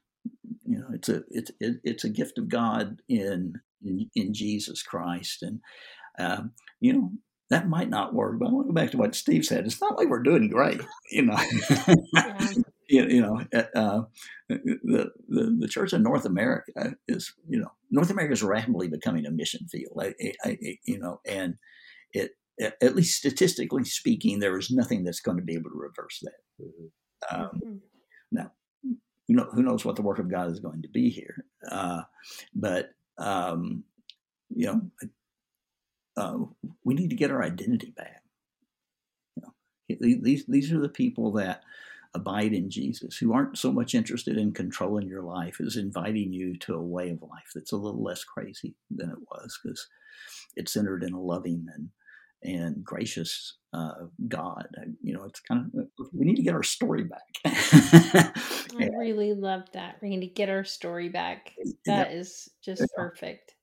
You 0.64 0.78
know 0.78 0.88
it's 0.92 1.08
a 1.08 1.22
it's 1.30 1.50
it's 1.60 2.04
a 2.04 2.08
gift 2.08 2.38
of 2.38 2.48
god 2.48 3.02
in 3.08 3.54
in, 3.84 4.10
in 4.14 4.34
jesus 4.34 4.82
christ. 4.82 5.42
And 5.42 5.60
um, 6.18 6.52
you 6.80 6.92
know 6.92 7.10
that 7.50 7.68
might 7.68 7.88
not 7.88 8.12
work 8.12 8.38
but 8.38 8.48
i 8.48 8.52
want 8.52 8.66
to 8.66 8.72
go 8.72 8.74
back 8.74 8.90
to 8.90 8.98
what 8.98 9.14
steve 9.14 9.44
said. 9.44 9.64
It's 9.64 9.80
not 9.80 9.96
like 9.96 10.08
we're 10.08 10.22
doing 10.22 10.48
great 10.48 10.80
you 11.10 11.22
know. 11.22 11.36
You, 12.90 13.06
you 13.06 13.20
know, 13.20 13.38
uh, 13.52 14.04
the, 14.48 15.10
the, 15.28 15.56
the 15.60 15.68
church 15.68 15.92
in 15.92 16.02
North 16.02 16.24
America 16.24 16.94
is, 17.06 17.34
you 17.46 17.60
know, 17.60 17.70
North 17.90 18.08
America 18.08 18.32
is 18.32 18.42
rapidly 18.42 18.88
becoming 18.88 19.26
a 19.26 19.30
mission 19.30 19.68
field. 19.70 19.92
I, 20.00 20.14
I, 20.42 20.56
you 20.86 20.98
know, 20.98 21.20
and 21.26 21.56
it, 22.14 22.30
at 22.60 22.96
least 22.96 23.18
statistically 23.18 23.84
speaking, 23.84 24.38
there 24.38 24.58
is 24.58 24.70
nothing 24.70 25.04
that's 25.04 25.20
going 25.20 25.36
to 25.36 25.44
be 25.44 25.54
able 25.54 25.70
to 25.70 25.76
reverse 25.76 26.20
that. 26.22 26.64
Mm-hmm. 26.64 27.34
Um, 27.34 27.50
mm-hmm. 27.64 27.76
Now, 28.32 28.52
you 28.82 29.36
know, 29.36 29.48
who 29.52 29.62
knows 29.62 29.84
what 29.84 29.96
the 29.96 30.02
work 30.02 30.18
of 30.18 30.30
God 30.30 30.50
is 30.50 30.60
going 30.60 30.82
to 30.82 30.88
be 30.88 31.10
here? 31.10 31.44
Uh, 31.70 32.02
but 32.54 32.90
um, 33.18 33.84
you 34.54 34.66
know, 34.66 34.80
uh, 36.16 36.38
we 36.84 36.94
need 36.94 37.10
to 37.10 37.16
get 37.16 37.30
our 37.30 37.42
identity 37.42 37.92
back. 37.96 38.22
You 39.36 39.42
know, 39.42 40.18
these 40.22 40.46
these 40.46 40.72
are 40.72 40.80
the 40.80 40.88
people 40.88 41.32
that 41.32 41.62
abide 42.14 42.54
in 42.54 42.70
Jesus, 42.70 43.16
who 43.16 43.34
aren't 43.34 43.58
so 43.58 43.70
much 43.70 43.94
interested 43.94 44.38
in 44.38 44.52
controlling 44.52 45.06
your 45.06 45.22
life 45.22 45.60
as 45.60 45.76
inviting 45.76 46.32
you 46.32 46.56
to 46.56 46.74
a 46.74 46.82
way 46.82 47.10
of 47.10 47.22
life 47.22 47.50
that's 47.54 47.72
a 47.72 47.76
little 47.76 48.02
less 48.02 48.24
crazy 48.24 48.74
than 48.90 49.10
it 49.10 49.18
was, 49.30 49.58
because 49.62 49.86
it's 50.56 50.72
centered 50.72 51.04
in 51.04 51.12
a 51.12 51.20
loving 51.20 51.66
and 51.74 51.90
and 52.42 52.84
gracious 52.84 53.58
uh, 53.72 53.92
God. 54.28 54.68
You 55.02 55.14
know, 55.14 55.24
it's 55.24 55.40
kind 55.40 55.70
of 55.74 56.08
we 56.12 56.24
need 56.24 56.36
to 56.36 56.42
get 56.42 56.54
our 56.54 56.62
story 56.62 57.04
back. 57.04 57.22
I 57.44 58.88
really 58.98 59.34
love 59.34 59.64
that. 59.72 59.96
We 60.02 60.08
need 60.10 60.20
to 60.20 60.32
get 60.32 60.48
our 60.48 60.64
story 60.64 61.08
back. 61.08 61.52
That 61.86 62.12
is 62.12 62.48
just 62.64 62.84
perfect. 62.96 63.54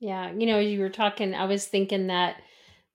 Yeah, 0.00 0.32
you 0.32 0.46
know, 0.46 0.58
you 0.58 0.80
were 0.80 0.90
talking, 0.90 1.34
I 1.34 1.46
was 1.46 1.66
thinking 1.66 2.08
that, 2.08 2.36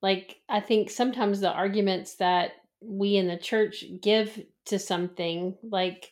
like, 0.02 0.38
I 0.48 0.60
think 0.60 0.90
sometimes 0.90 1.40
the 1.40 1.52
arguments 1.52 2.16
that 2.16 2.52
we 2.80 3.16
in 3.16 3.28
the 3.28 3.38
church 3.38 3.84
give 4.02 4.40
to 4.66 4.78
something, 4.78 5.56
like 5.64 6.12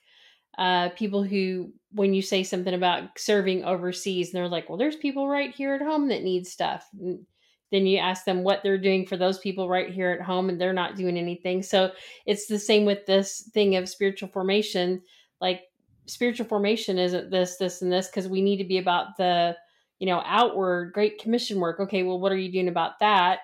uh, 0.58 0.90
people 0.90 1.24
who, 1.24 1.72
when 1.92 2.14
you 2.14 2.22
say 2.22 2.44
something 2.44 2.74
about 2.74 3.18
serving 3.18 3.64
overseas, 3.64 4.30
and 4.30 4.36
they're 4.36 4.48
like, 4.48 4.68
well, 4.68 4.78
there's 4.78 4.96
people 4.96 5.28
right 5.28 5.54
here 5.54 5.76
at 5.76 5.82
home 5.82 6.10
that 6.10 6.24
need 6.24 6.48
stuff. 6.48 6.88
And 7.00 7.26
then 7.72 7.86
you 7.86 7.98
ask 8.00 8.26
them 8.26 8.44
what 8.44 8.62
they're 8.64 8.78
doing 8.78 9.06
for 9.06 9.18
those 9.18 9.38
people 9.40 9.70
right 9.70 9.90
here 9.90 10.12
at 10.12 10.26
home, 10.26 10.50
and 10.50 10.60
they're 10.60 10.74
not 10.74 10.96
doing 10.96 11.18
anything. 11.18 11.62
So 11.62 11.92
it's 12.26 12.48
the 12.48 12.60
same 12.60 12.86
with 12.86 13.06
this 13.06 13.50
thing 13.54 13.76
of 13.76 13.88
spiritual 13.88 14.30
formation. 14.30 15.02
Like, 15.40 15.62
spiritual 16.06 16.48
formation 16.48 16.98
isn't 16.98 17.30
this, 17.30 17.58
this, 17.58 17.82
and 17.82 17.92
this, 17.92 18.08
because 18.08 18.28
we 18.28 18.42
need 18.42 18.58
to 18.58 18.64
be 18.64 18.80
about 18.80 19.18
the, 19.18 19.56
you 20.00 20.08
know, 20.08 20.24
outward 20.26 20.94
great 20.94 21.20
commission 21.20 21.60
work. 21.60 21.80
Okay, 21.80 22.04
well, 22.04 22.20
what 22.20 22.32
are 22.32 22.38
you 22.38 22.52
doing 22.52 22.70
about 22.70 23.00
that? 23.00 23.40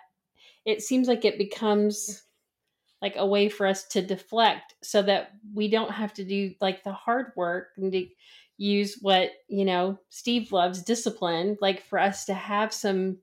It 0.65 0.81
seems 0.81 1.07
like 1.07 1.25
it 1.25 1.37
becomes 1.37 2.23
like 3.01 3.15
a 3.17 3.27
way 3.27 3.49
for 3.49 3.67
us 3.67 3.83
to 3.89 4.01
deflect 4.01 4.73
so 4.81 5.03
that 5.03 5.33
we 5.53 5.69
don't 5.69 5.91
have 5.91 6.13
to 6.15 6.23
do 6.23 6.55
like 6.59 6.83
the 6.83 6.93
hard 6.93 7.33
work 7.35 7.67
and 7.77 7.91
to 7.91 8.07
use 8.57 8.97
what, 9.01 9.29
you 9.47 9.65
know, 9.65 9.99
Steve 10.09 10.51
loves 10.51 10.81
discipline, 10.81 11.57
like 11.61 11.83
for 11.83 11.99
us 11.99 12.25
to 12.25 12.33
have 12.33 12.73
some 12.73 13.17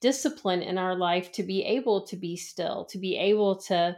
discipline 0.00 0.62
in 0.62 0.78
our 0.78 0.96
life 0.96 1.30
to 1.32 1.42
be 1.42 1.62
able 1.64 2.06
to 2.06 2.16
be 2.16 2.36
still, 2.36 2.84
to 2.86 2.98
be 2.98 3.16
able 3.16 3.56
to 3.56 3.96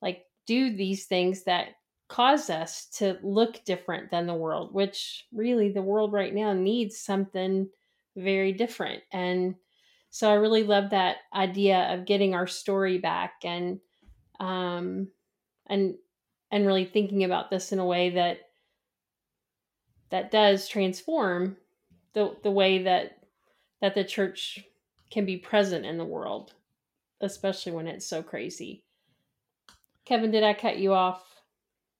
like 0.00 0.24
do 0.46 0.74
these 0.74 1.06
things 1.06 1.44
that 1.44 1.68
cause 2.08 2.50
us 2.50 2.86
to 2.86 3.18
look 3.22 3.64
different 3.64 4.10
than 4.10 4.26
the 4.26 4.34
world, 4.34 4.74
which 4.74 5.24
really 5.32 5.70
the 5.70 5.82
world 5.82 6.12
right 6.12 6.34
now 6.34 6.52
needs 6.52 6.98
something 6.98 7.68
very 8.16 8.52
different. 8.52 9.02
And 9.12 9.54
so 10.10 10.30
I 10.30 10.34
really 10.34 10.62
love 10.62 10.90
that 10.90 11.16
idea 11.34 11.94
of 11.94 12.04
getting 12.04 12.34
our 12.34 12.46
story 12.46 12.98
back 12.98 13.36
and 13.44 13.80
um 14.40 15.08
and 15.66 15.94
and 16.50 16.66
really 16.66 16.84
thinking 16.84 17.24
about 17.24 17.50
this 17.50 17.72
in 17.72 17.78
a 17.78 17.86
way 17.86 18.10
that 18.10 18.40
that 20.10 20.30
does 20.30 20.68
transform 20.68 21.56
the 22.12 22.36
the 22.42 22.50
way 22.50 22.82
that 22.82 23.18
that 23.80 23.94
the 23.94 24.04
church 24.04 24.62
can 25.12 25.26
be 25.26 25.36
present 25.36 25.84
in 25.84 25.98
the 25.98 26.04
world, 26.04 26.54
especially 27.20 27.72
when 27.72 27.86
it's 27.86 28.06
so 28.06 28.22
crazy. 28.22 28.82
Kevin, 30.04 30.30
did 30.30 30.42
I 30.42 30.54
cut 30.54 30.78
you 30.78 30.94
off? 30.94 31.22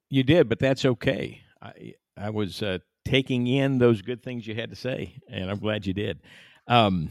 You 0.08 0.22
did, 0.22 0.48
but 0.48 0.58
that's 0.58 0.84
okay. 0.84 1.42
I 1.60 1.94
I 2.16 2.30
was 2.30 2.62
uh, 2.62 2.78
taking 3.04 3.46
in 3.46 3.78
those 3.78 4.02
good 4.02 4.22
things 4.22 4.46
you 4.46 4.54
had 4.54 4.70
to 4.70 4.76
say, 4.76 5.20
and 5.30 5.50
I'm 5.50 5.58
glad 5.58 5.86
you 5.86 5.92
did. 5.92 6.20
Um, 6.66 7.10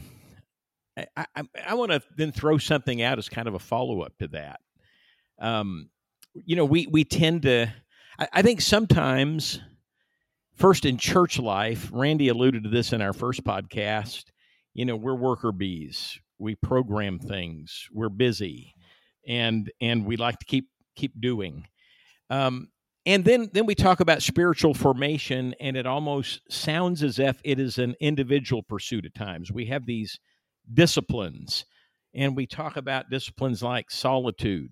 I, 0.96 1.06
I, 1.16 1.42
I 1.66 1.74
want 1.74 1.92
to 1.92 2.02
then 2.16 2.32
throw 2.32 2.58
something 2.58 3.00
out 3.02 3.18
as 3.18 3.28
kind 3.28 3.48
of 3.48 3.54
a 3.54 3.58
follow 3.58 4.02
up 4.02 4.16
to 4.18 4.28
that. 4.28 4.60
Um, 5.40 5.88
you 6.34 6.56
know, 6.56 6.64
we 6.64 6.86
we 6.86 7.04
tend 7.04 7.42
to. 7.42 7.72
I, 8.18 8.28
I 8.32 8.42
think 8.42 8.60
sometimes, 8.60 9.60
first 10.54 10.84
in 10.84 10.98
church 10.98 11.38
life, 11.38 11.90
Randy 11.92 12.28
alluded 12.28 12.64
to 12.64 12.70
this 12.70 12.92
in 12.92 13.00
our 13.00 13.12
first 13.12 13.44
podcast. 13.44 14.24
You 14.74 14.84
know, 14.84 14.96
we're 14.96 15.14
worker 15.14 15.52
bees. 15.52 16.18
We 16.38 16.54
program 16.54 17.18
things. 17.18 17.88
We're 17.92 18.08
busy, 18.08 18.74
and 19.26 19.70
and 19.80 20.04
we 20.06 20.16
like 20.16 20.38
to 20.38 20.46
keep 20.46 20.68
keep 20.96 21.20
doing. 21.20 21.66
Um, 22.30 22.68
and 23.06 23.24
then 23.24 23.50
then 23.52 23.66
we 23.66 23.74
talk 23.74 24.00
about 24.00 24.22
spiritual 24.22 24.74
formation 24.74 25.54
and 25.60 25.76
it 25.76 25.86
almost 25.86 26.40
sounds 26.50 27.02
as 27.02 27.18
if 27.18 27.40
it 27.44 27.58
is 27.58 27.78
an 27.78 27.94
individual 28.00 28.62
pursuit 28.62 29.04
at 29.04 29.14
times 29.14 29.50
we 29.50 29.66
have 29.66 29.86
these 29.86 30.18
disciplines 30.72 31.64
and 32.14 32.36
we 32.36 32.46
talk 32.46 32.76
about 32.76 33.10
disciplines 33.10 33.62
like 33.62 33.90
solitude 33.90 34.70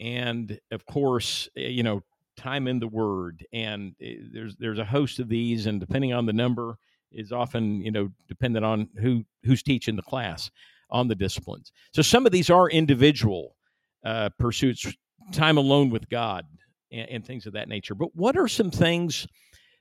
and 0.00 0.58
of 0.70 0.84
course 0.86 1.48
eh, 1.56 1.68
you 1.68 1.82
know 1.82 2.02
time 2.36 2.68
in 2.68 2.78
the 2.78 2.88
word 2.88 3.44
and 3.52 3.94
eh, 4.00 4.14
there's 4.32 4.56
there's 4.56 4.78
a 4.78 4.84
host 4.84 5.18
of 5.18 5.28
these 5.28 5.66
and 5.66 5.80
depending 5.80 6.12
on 6.12 6.26
the 6.26 6.32
number 6.32 6.78
is 7.16 7.32
often 7.32 7.80
you 7.80 7.90
know 7.90 8.08
dependent 8.28 8.64
on 8.64 8.88
who 9.00 9.24
who's 9.44 9.62
teaching 9.62 9.96
the 9.96 10.02
class 10.02 10.50
on 10.90 11.08
the 11.08 11.14
disciplines 11.14 11.72
so 11.92 12.02
some 12.02 12.26
of 12.26 12.32
these 12.32 12.50
are 12.50 12.70
individual 12.70 13.56
uh, 14.04 14.28
pursuits 14.38 14.86
time 15.32 15.56
alone 15.56 15.90
with 15.90 16.08
god 16.08 16.46
and, 16.92 17.08
and 17.08 17.26
things 17.26 17.46
of 17.46 17.52
that 17.54 17.68
nature. 17.68 17.94
But 17.94 18.14
what 18.14 18.36
are 18.36 18.48
some 18.48 18.70
things 18.70 19.26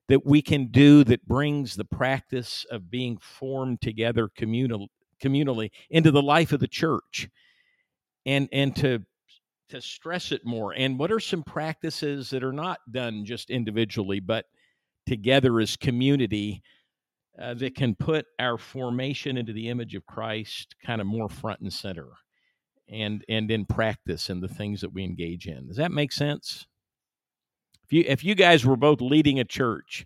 that 0.08 0.26
we 0.26 0.42
can 0.42 0.68
do 0.68 1.04
that 1.06 1.28
brings 1.28 1.76
the 1.76 1.86
practice 1.86 2.66
of 2.70 2.92
being 2.92 3.18
formed 3.18 3.82
together 3.82 4.30
communal, 4.36 4.88
communally 5.24 5.72
into 5.90 6.12
the 6.12 6.22
life 6.22 6.52
of 6.52 6.60
the 6.60 6.68
church 6.68 7.28
and 8.26 8.50
and 8.52 8.76
to 8.76 9.00
to 9.70 9.82
stress 9.82 10.32
it 10.32 10.46
more 10.46 10.74
and 10.74 11.00
what 11.00 11.12
are 11.12 11.20
some 11.20 11.42
practices 11.42 12.30
that 12.30 12.44
are 12.44 12.54
not 12.54 12.80
done 12.92 13.26
just 13.26 13.50
individually 13.50 14.20
but 14.20 14.46
together 15.08 15.60
as 15.60 15.76
community 15.76 16.62
uh, 17.42 17.54
that 17.56 17.76
can 17.76 17.96
put 17.96 18.26
our 18.40 18.58
formation 18.58 19.38
into 19.38 19.54
the 19.54 19.70
image 19.70 19.96
of 19.96 20.06
Christ 20.06 20.76
kind 20.86 21.02
of 21.02 21.08
more 21.08 21.30
front 21.30 21.62
and 21.62 21.72
center 21.72 22.10
and 22.90 23.24
and 23.28 23.50
in 23.50 23.66
practice 23.66 24.30
in 24.30 24.42
the 24.42 24.48
things 24.48 24.82
that 24.82 24.94
we 24.94 25.04
engage 25.04 25.48
in 25.48 25.68
does 25.68 25.78
that 25.78 25.92
make 25.92 26.12
sense 26.12 26.68
if 27.86 27.94
you 27.94 28.04
if 28.08 28.24
you 28.24 28.36
guys 28.36 28.66
were 28.66 28.76
both 28.76 29.00
leading 29.00 29.40
a 29.40 29.44
church, 29.44 30.06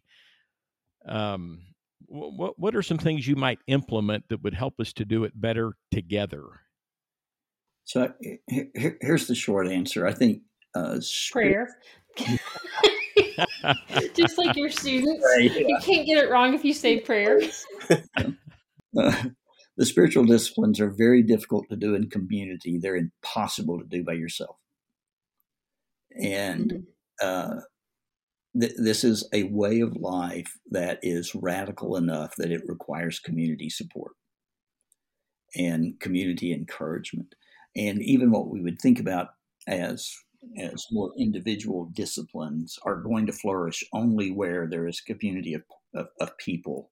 um, 1.07 1.61
what 2.07 2.59
what 2.59 2.75
are 2.75 2.81
some 2.81 2.97
things 2.97 3.27
you 3.27 3.35
might 3.35 3.59
implement 3.67 4.27
that 4.29 4.43
would 4.43 4.53
help 4.53 4.79
us 4.79 4.91
to 4.93 5.05
do 5.05 5.23
it 5.23 5.39
better 5.39 5.73
together? 5.91 6.43
So 7.85 8.13
here's 8.47 9.27
the 9.27 9.35
short 9.35 9.67
answer. 9.67 10.05
I 10.05 10.13
think 10.13 10.41
uh, 10.75 10.99
prayer. 11.31 11.69
Just 14.15 14.38
like 14.38 14.56
your 14.56 14.69
students, 14.69 15.23
right, 15.36 15.52
yeah. 15.52 15.67
you 15.67 15.78
can't 15.82 16.06
get 16.06 16.17
it 16.17 16.30
wrong 16.30 16.54
if 16.54 16.63
you 16.63 16.73
say 16.73 16.99
prayer. 16.99 17.39
Uh, 17.89 17.95
the 19.78 19.86
spiritual 19.86 20.25
disciplines 20.25 20.80
are 20.80 20.89
very 20.89 21.23
difficult 21.23 21.65
to 21.69 21.75
do 21.75 21.95
in 21.95 22.10
community. 22.10 22.78
They're 22.78 22.95
impossible 22.95 23.80
to 23.80 23.86
do 23.86 24.04
by 24.04 24.13
yourself. 24.13 24.58
And 26.12 26.71
mm-hmm 26.71 26.80
uh, 27.21 27.62
th- 28.60 28.73
this 28.78 29.04
is 29.04 29.28
a 29.34 29.43
way 29.43 29.82
of 29.82 29.95
life 29.95 30.58
that 30.71 30.99
is 31.02 31.36
radical 31.36 31.95
enough 31.95 32.34
that 32.38 32.52
it 32.52 32.62
requires 32.65 33.19
community 33.19 33.69
support 33.69 34.13
and 35.56 35.99
community 35.99 36.54
encouragement. 36.54 37.36
And 37.75 38.02
even 38.02 38.32
what 38.32 38.49
we 38.49 38.62
would 38.62 38.80
think 38.80 38.99
about 38.99 39.30
as 39.67 40.15
as 40.57 40.85
more 40.91 41.12
individual 41.17 41.89
disciplines 41.93 42.79
are 42.83 42.95
going 42.95 43.25
to 43.27 43.33
flourish 43.33 43.83
only 43.93 44.31
where 44.31 44.67
there 44.67 44.88
is 44.88 45.01
a 45.01 45.13
community 45.13 45.53
of, 45.53 45.63
of, 45.93 46.07
of 46.19 46.38
people 46.38 46.91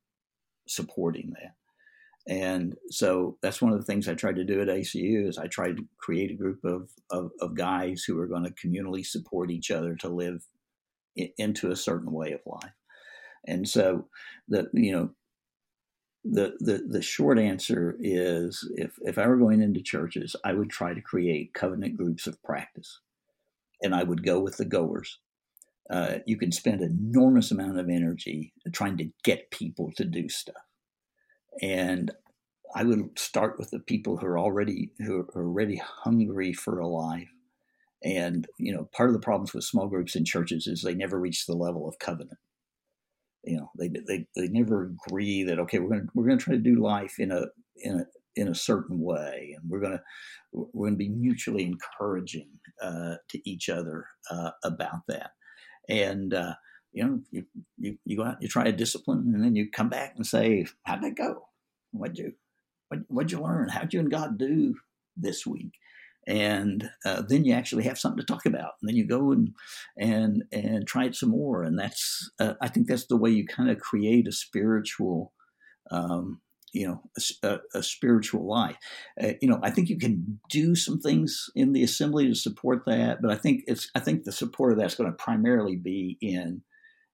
supporting 0.68 1.34
that. 1.42 1.54
And 2.30 2.76
so 2.90 3.38
that's 3.42 3.62
one 3.62 3.72
of 3.72 3.80
the 3.80 3.86
things 3.86 4.08
I 4.08 4.14
tried 4.14 4.36
to 4.36 4.44
do 4.44 4.62
at 4.62 4.68
ACU 4.68 5.28
is 5.28 5.38
I 5.38 5.48
tried 5.48 5.78
to 5.78 5.86
create 5.98 6.30
a 6.30 6.36
group 6.36 6.60
of, 6.66 6.90
of, 7.10 7.32
of 7.40 7.56
guys 7.56 8.04
who 8.04 8.20
are 8.20 8.28
going 8.28 8.44
to 8.44 8.52
communally 8.68 9.06
support 9.06 9.50
each 9.50 9.72
other 9.72 9.96
to 9.96 10.10
live 10.10 10.46
into 11.38 11.72
a 11.72 11.76
certain 11.76 12.12
way 12.12 12.34
of 12.34 12.42
life. 12.46 12.74
And 13.48 13.68
so 13.68 14.08
the, 14.50 14.70
you 14.74 14.92
know, 14.92 15.10
the, 16.26 16.58
the, 16.60 16.86
the 16.86 17.02
short 17.02 17.40
answer 17.40 17.96
is 18.02 18.70
if, 18.76 18.92
if 19.04 19.18
I 19.18 19.26
were 19.28 19.38
going 19.38 19.62
into 19.62 19.82
churches, 19.82 20.36
I 20.44 20.52
would 20.52 20.70
try 20.70 20.94
to 20.94 21.02
create 21.02 21.54
covenant 21.54 21.96
groups 21.96 22.28
of 22.28 22.44
practice 22.44 23.00
and 23.82 23.96
I 23.96 24.04
would 24.04 24.24
go 24.24 24.40
with 24.40 24.58
the 24.58 24.66
goers 24.66 25.20
uh, 25.90 26.20
you 26.26 26.38
can 26.38 26.52
spend 26.52 26.82
enormous 26.82 27.52
amount 27.52 27.80
of 27.80 27.90
energy 27.90 28.54
trying 28.74 28.98
to 28.98 29.10
get 29.24 29.52
people 29.52 29.92
to 29.96 30.04
do 30.04 30.28
stuff. 30.28 30.56
And 31.62 32.12
I 32.76 32.84
would 32.84 33.18
start 33.18 33.58
with 33.58 33.72
the 33.72 33.80
people 33.80 34.18
who 34.18 34.26
are 34.26 34.38
already 34.38 34.92
who 35.00 35.20
are 35.34 35.46
already 35.46 35.78
hungry 35.78 36.54
for 36.54 36.80
a 36.80 36.88
life. 36.88 37.30
And 38.04 38.48
you 38.60 38.74
know, 38.74 38.90
part 38.94 39.10
of 39.10 39.14
the 39.14 39.22
problems 39.22 39.54
with 39.54 39.64
small 39.64 39.88
groups 39.88 40.16
in 40.16 40.26
churches 40.26 40.68
is 40.68 40.82
they 40.82 40.94
never 40.94 41.20
reach 41.20 41.46
the 41.46 41.56
level 41.56 41.88
of 41.88 42.00
covenant. 42.00 42.38
You 43.44 43.58
know, 43.58 43.72
they 43.80 43.88
they, 43.88 44.28
they 44.36 44.50
never 44.50 44.94
agree 45.08 45.44
that 45.44 45.60
okay, 45.60 45.80
we're 45.80 45.90
gonna 45.90 46.10
we're 46.14 46.28
gonna 46.28 46.38
try 46.38 46.56
to 46.56 46.60
do 46.60 46.76
life 46.76 47.16
in 47.18 47.32
a 47.32 47.46
in 47.78 48.02
a 48.02 48.06
in 48.38 48.48
a 48.48 48.56
certain 48.56 49.00
way, 49.00 49.56
and 49.58 49.70
we're 49.70 49.82
gonna 49.82 50.02
we're 50.52 50.88
gonna 50.88 50.98
be 50.98 51.10
mutually 51.10 51.64
encouraging 51.64 52.50
uh, 52.82 53.16
to 53.30 53.50
each 53.50 53.70
other 53.70 54.06
uh, 54.32 54.52
about 54.64 55.08
that. 55.08 55.32
And 55.90 56.34
uh, 56.34 56.54
you 56.92 57.04
know, 57.04 57.20
you, 57.32 57.46
you 57.78 57.98
you 58.06 58.18
go 58.18 58.24
out, 58.24 58.42
you 58.42 58.48
try 58.48 58.66
a 58.66 58.72
discipline, 58.72 59.32
and 59.34 59.44
then 59.44 59.56
you 59.56 59.70
come 59.70 59.90
back 59.90 60.14
and 60.16 60.26
say, 60.26 60.66
"How'd 60.84 61.04
that 61.04 61.16
go? 61.16 61.48
What'd 61.92 62.18
you 62.18 62.34
what, 62.90 63.00
what'd 63.08 63.32
you 63.32 63.42
learn? 63.42 63.70
How'd 63.70 63.94
you 63.94 64.00
and 64.00 64.12
God 64.12 64.38
do 64.38 64.76
this 65.16 65.46
week? 65.46 65.74
And 66.28 66.90
uh, 67.06 67.22
then 67.22 67.46
you 67.46 67.54
actually 67.54 67.84
have 67.84 67.98
something 67.98 68.20
to 68.20 68.26
talk 68.26 68.46
about. 68.46 68.74
And 68.82 68.90
then 68.90 68.98
you 68.98 69.08
go 69.08 69.32
and 69.32 69.54
and 69.98 70.44
and 70.52 70.86
try 70.86 71.06
it 71.06 71.16
some 71.16 71.30
more. 71.30 71.64
And 71.64 71.80
that's 71.80 72.30
uh, 72.40 72.56
I 72.62 72.68
think 72.68 72.88
that's 72.88 73.08
the 73.08 73.16
way 73.18 73.30
you 73.30 73.46
kind 73.48 73.70
of 73.70 73.80
create 73.80 74.28
a 74.28 74.34
spiritual, 74.34 75.34
um, 75.90 76.42
you 76.78 76.88
know, 76.88 77.02
a, 77.44 77.60
a, 77.74 77.84
spiritual 77.84 78.48
life. 78.48 78.78
Uh, 79.22 79.34
you 79.42 79.48
know, 79.48 79.60
I 79.64 79.72
think 79.72 79.90
you 79.90 79.98
can 79.98 80.40
do 80.50 80.76
some 80.76 81.00
things 81.00 81.50
in 81.56 81.74
the 81.74 81.84
assembly 81.84 82.28
to 82.28 82.36
support 82.36 82.84
that, 82.86 83.22
but 83.22 83.32
I 83.32 83.36
think 83.36 83.64
it's 83.68 83.90
I 83.96 84.00
think 84.00 84.24
the 84.24 84.32
support 84.32 84.74
of 84.74 84.80
that's 84.80 84.96
going 84.96 85.10
to 85.10 85.16
primarily 85.16 85.76
be 85.76 86.18
in 86.22 86.62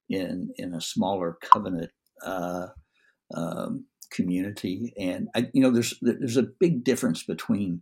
in 0.09 0.53
in 0.57 0.73
a 0.73 0.81
smaller 0.81 1.37
covenant. 1.41 1.91
Uh, 2.25 2.67
um, 3.35 3.85
community. 4.13 4.93
And 4.97 5.27
I, 5.35 5.49
you 5.53 5.61
know, 5.61 5.71
there's 5.71 5.95
there's 6.01 6.37
a 6.37 6.47
big 6.59 6.83
difference 6.83 7.23
between 7.23 7.81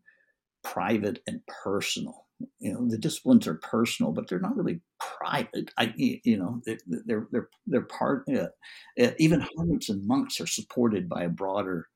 private 0.64 1.20
and 1.28 1.42
personal. 1.64 2.26
You 2.60 2.74
know, 2.74 2.88
the 2.88 2.98
disciplines 2.98 3.48
are 3.48 3.56
personal, 3.56 4.12
but 4.12 4.28
they're 4.28 4.40
not 4.40 4.56
really 4.56 4.82
private. 5.00 5.72
I, 5.78 5.94
you 5.98 6.38
know, 6.38 6.62
they're 6.66 7.28
they're 7.32 7.50
they're 7.66 7.82
part. 7.82 8.26
Uh, 8.30 8.48
uh, 9.02 9.12
even 9.18 9.46
hermits 9.58 9.90
and 9.90 10.06
monks 10.08 10.40
are 10.40 10.48
supported 10.48 11.10
by 11.10 11.24
a 11.24 11.30
broader 11.30 11.88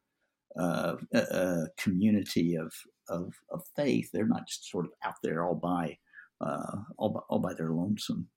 uh, 0.60 0.96
uh, 1.14 1.18
uh, 1.18 1.66
community 1.78 2.56
of, 2.56 2.74
of 3.10 3.34
of 3.52 3.62
faith. 3.76 4.10
They're 4.12 4.28
not 4.28 4.48
just 4.48 4.70
sort 4.70 4.86
of 4.86 4.92
out 5.04 5.16
there 5.24 5.46
all 5.46 5.56
by 5.56 5.98
uh, 6.42 6.78
all 6.98 7.10
by, 7.10 7.20
all 7.30 7.40
by 7.40 7.54
their 7.54 7.72
lonesome. 7.72 8.28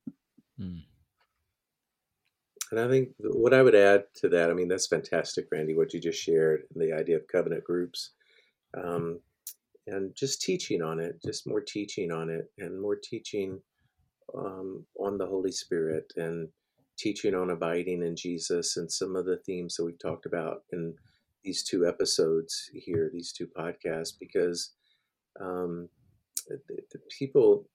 Mm. 0.61 0.83
And 2.71 2.81
I 2.81 2.89
think 2.89 3.11
what 3.19 3.55
I 3.55 3.63
would 3.63 3.75
add 3.75 4.05
to 4.17 4.29
that, 4.31 4.51
I 4.51 4.55
mean, 4.55 4.69
that's 4.69 4.87
fantastic, 4.87 5.47
Randy, 5.51 5.75
what 5.75 5.95
you 5.95 6.01
just 6.01 6.21
shared, 6.21 6.65
the 6.75 6.93
idea 6.93 7.17
of 7.17 7.27
covenant 7.27 7.65
groups. 7.65 8.11
Um, 8.77 9.21
and 9.91 10.15
just 10.15 10.43
teaching 10.43 10.83
on 10.83 11.01
it, 11.01 11.21
just 11.25 11.47
more 11.47 11.61
teaching 11.61 12.11
on 12.13 12.31
it, 12.31 12.51
and 12.59 12.81
more 12.81 12.97
teaching 12.97 13.61
um, 14.37 14.85
on 14.99 15.19
the 15.19 15.27
Holy 15.27 15.53
Spirit, 15.53 16.13
and 16.17 16.49
teaching 16.99 17.35
on 17.35 17.51
abiding 17.51 18.03
in 18.03 18.17
Jesus, 18.17 18.77
and 18.77 18.91
some 18.91 19.17
of 19.17 19.25
the 19.25 19.39
themes 19.47 19.77
that 19.77 19.85
we've 19.85 19.99
talked 19.99 20.27
about 20.27 20.63
in 20.73 20.95
these 21.45 21.63
two 21.63 21.87
episodes 21.87 22.71
here, 22.75 23.11
these 23.13 23.33
two 23.33 23.47
podcasts, 23.47 24.13
because 24.19 24.75
um, 25.41 25.89
the, 26.49 26.59
the 26.93 26.99
people, 27.17 27.69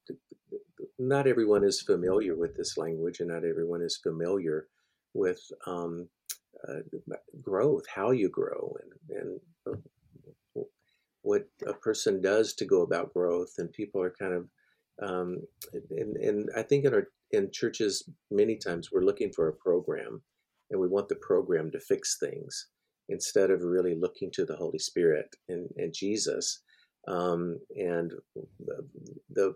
not 0.99 1.27
everyone 1.27 1.63
is 1.63 1.81
familiar 1.81 2.35
with 2.35 2.55
this 2.55 2.77
language, 2.77 3.19
and 3.19 3.29
not 3.29 3.45
everyone 3.45 3.81
is 3.81 3.97
familiar 3.97 4.67
with 5.13 5.39
um, 5.65 6.09
uh, 6.67 6.79
growth, 7.41 7.83
how 7.93 8.11
you 8.11 8.29
grow, 8.29 8.75
and, 8.81 9.19
and 9.21 9.39
uh, 9.67 9.79
what 11.23 11.47
a 11.65 11.73
person 11.73 12.21
does 12.21 12.53
to 12.53 12.65
go 12.65 12.81
about 12.81 13.13
growth. 13.13 13.53
And 13.57 13.71
people 13.71 14.01
are 14.01 14.13
kind 14.17 14.33
of, 14.33 14.47
um, 15.01 15.37
and, 15.89 16.15
and 16.17 16.49
I 16.55 16.61
think 16.61 16.85
in 16.85 16.93
our 16.93 17.07
in 17.31 17.49
churches 17.51 18.07
many 18.29 18.55
times 18.55 18.89
we're 18.91 19.01
looking 19.01 19.31
for 19.31 19.47
a 19.47 19.53
program, 19.53 20.21
and 20.69 20.79
we 20.79 20.87
want 20.87 21.09
the 21.09 21.15
program 21.15 21.71
to 21.71 21.79
fix 21.79 22.17
things 22.19 22.67
instead 23.09 23.49
of 23.49 23.63
really 23.63 23.95
looking 23.95 24.29
to 24.31 24.45
the 24.45 24.55
Holy 24.55 24.79
Spirit 24.79 25.35
and, 25.49 25.67
and 25.77 25.93
Jesus. 25.93 26.61
Um, 27.07 27.59
and 27.75 28.13
the, 28.59 28.87
the 29.29 29.53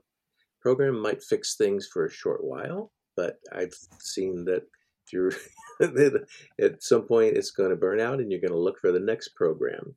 program 0.61 0.99
might 0.99 1.23
fix 1.23 1.55
things 1.55 1.87
for 1.91 2.05
a 2.05 2.11
short 2.11 2.43
while, 2.43 2.91
but 3.15 3.37
I've 3.53 3.75
seen 3.99 4.43
that 4.45 4.63
if 5.05 5.13
you're 5.13 5.31
at 6.61 6.83
some 6.83 7.03
point 7.03 7.37
it's 7.37 7.51
going 7.51 7.69
to 7.69 7.75
burn 7.75 8.01
out 8.01 8.19
and 8.19 8.31
you're 8.31 8.41
going 8.41 8.51
to 8.51 8.59
look 8.59 8.79
for 8.79 8.91
the 8.91 8.99
next 8.99 9.29
program 9.35 9.95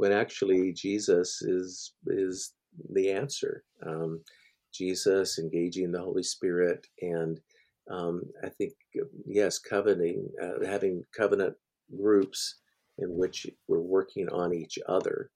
when 0.00 0.12
actually 0.12 0.72
jesus 0.72 1.42
is 1.42 1.92
is 2.06 2.54
the 2.94 3.10
answer. 3.10 3.64
Um, 3.86 4.20
jesus 4.72 5.38
engaging 5.38 5.92
the 5.92 6.00
holy 6.00 6.22
spirit 6.22 6.86
and 7.02 7.40
um, 7.90 8.22
i 8.44 8.48
think 8.48 8.72
yes 9.26 9.58
covenanting 9.58 10.28
uh, 10.42 10.64
having 10.64 11.04
covenant 11.16 11.54
groups 11.96 12.60
in 13.00 13.16
which 13.16 13.46
we're 13.66 13.80
working 13.80 14.28
on 14.28 14.54
each 14.54 14.78
other. 14.88 15.30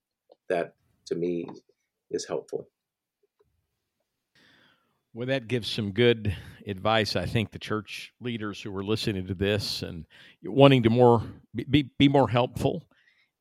That 0.49 0.75
to 1.07 1.15
me 1.15 1.47
is 2.11 2.27
helpful. 2.27 2.69
Well, 5.13 5.27
that 5.29 5.49
gives 5.49 5.69
some 5.69 5.93
good 5.93 6.37
advice. 6.67 7.15
I 7.17 7.25
think 7.25 7.53
the 7.53 7.59
church 7.59 8.13
leaders 8.21 8.61
who 8.61 8.77
are 8.77 8.85
listening 8.85 9.27
to 9.29 9.35
this 9.35 9.83
and 9.83 10.07
wanting 10.43 10.83
to 10.83 10.91
more 10.91 11.23
be, 11.55 11.89
be 11.99 12.09
more 12.09 12.29
helpful 12.29 12.85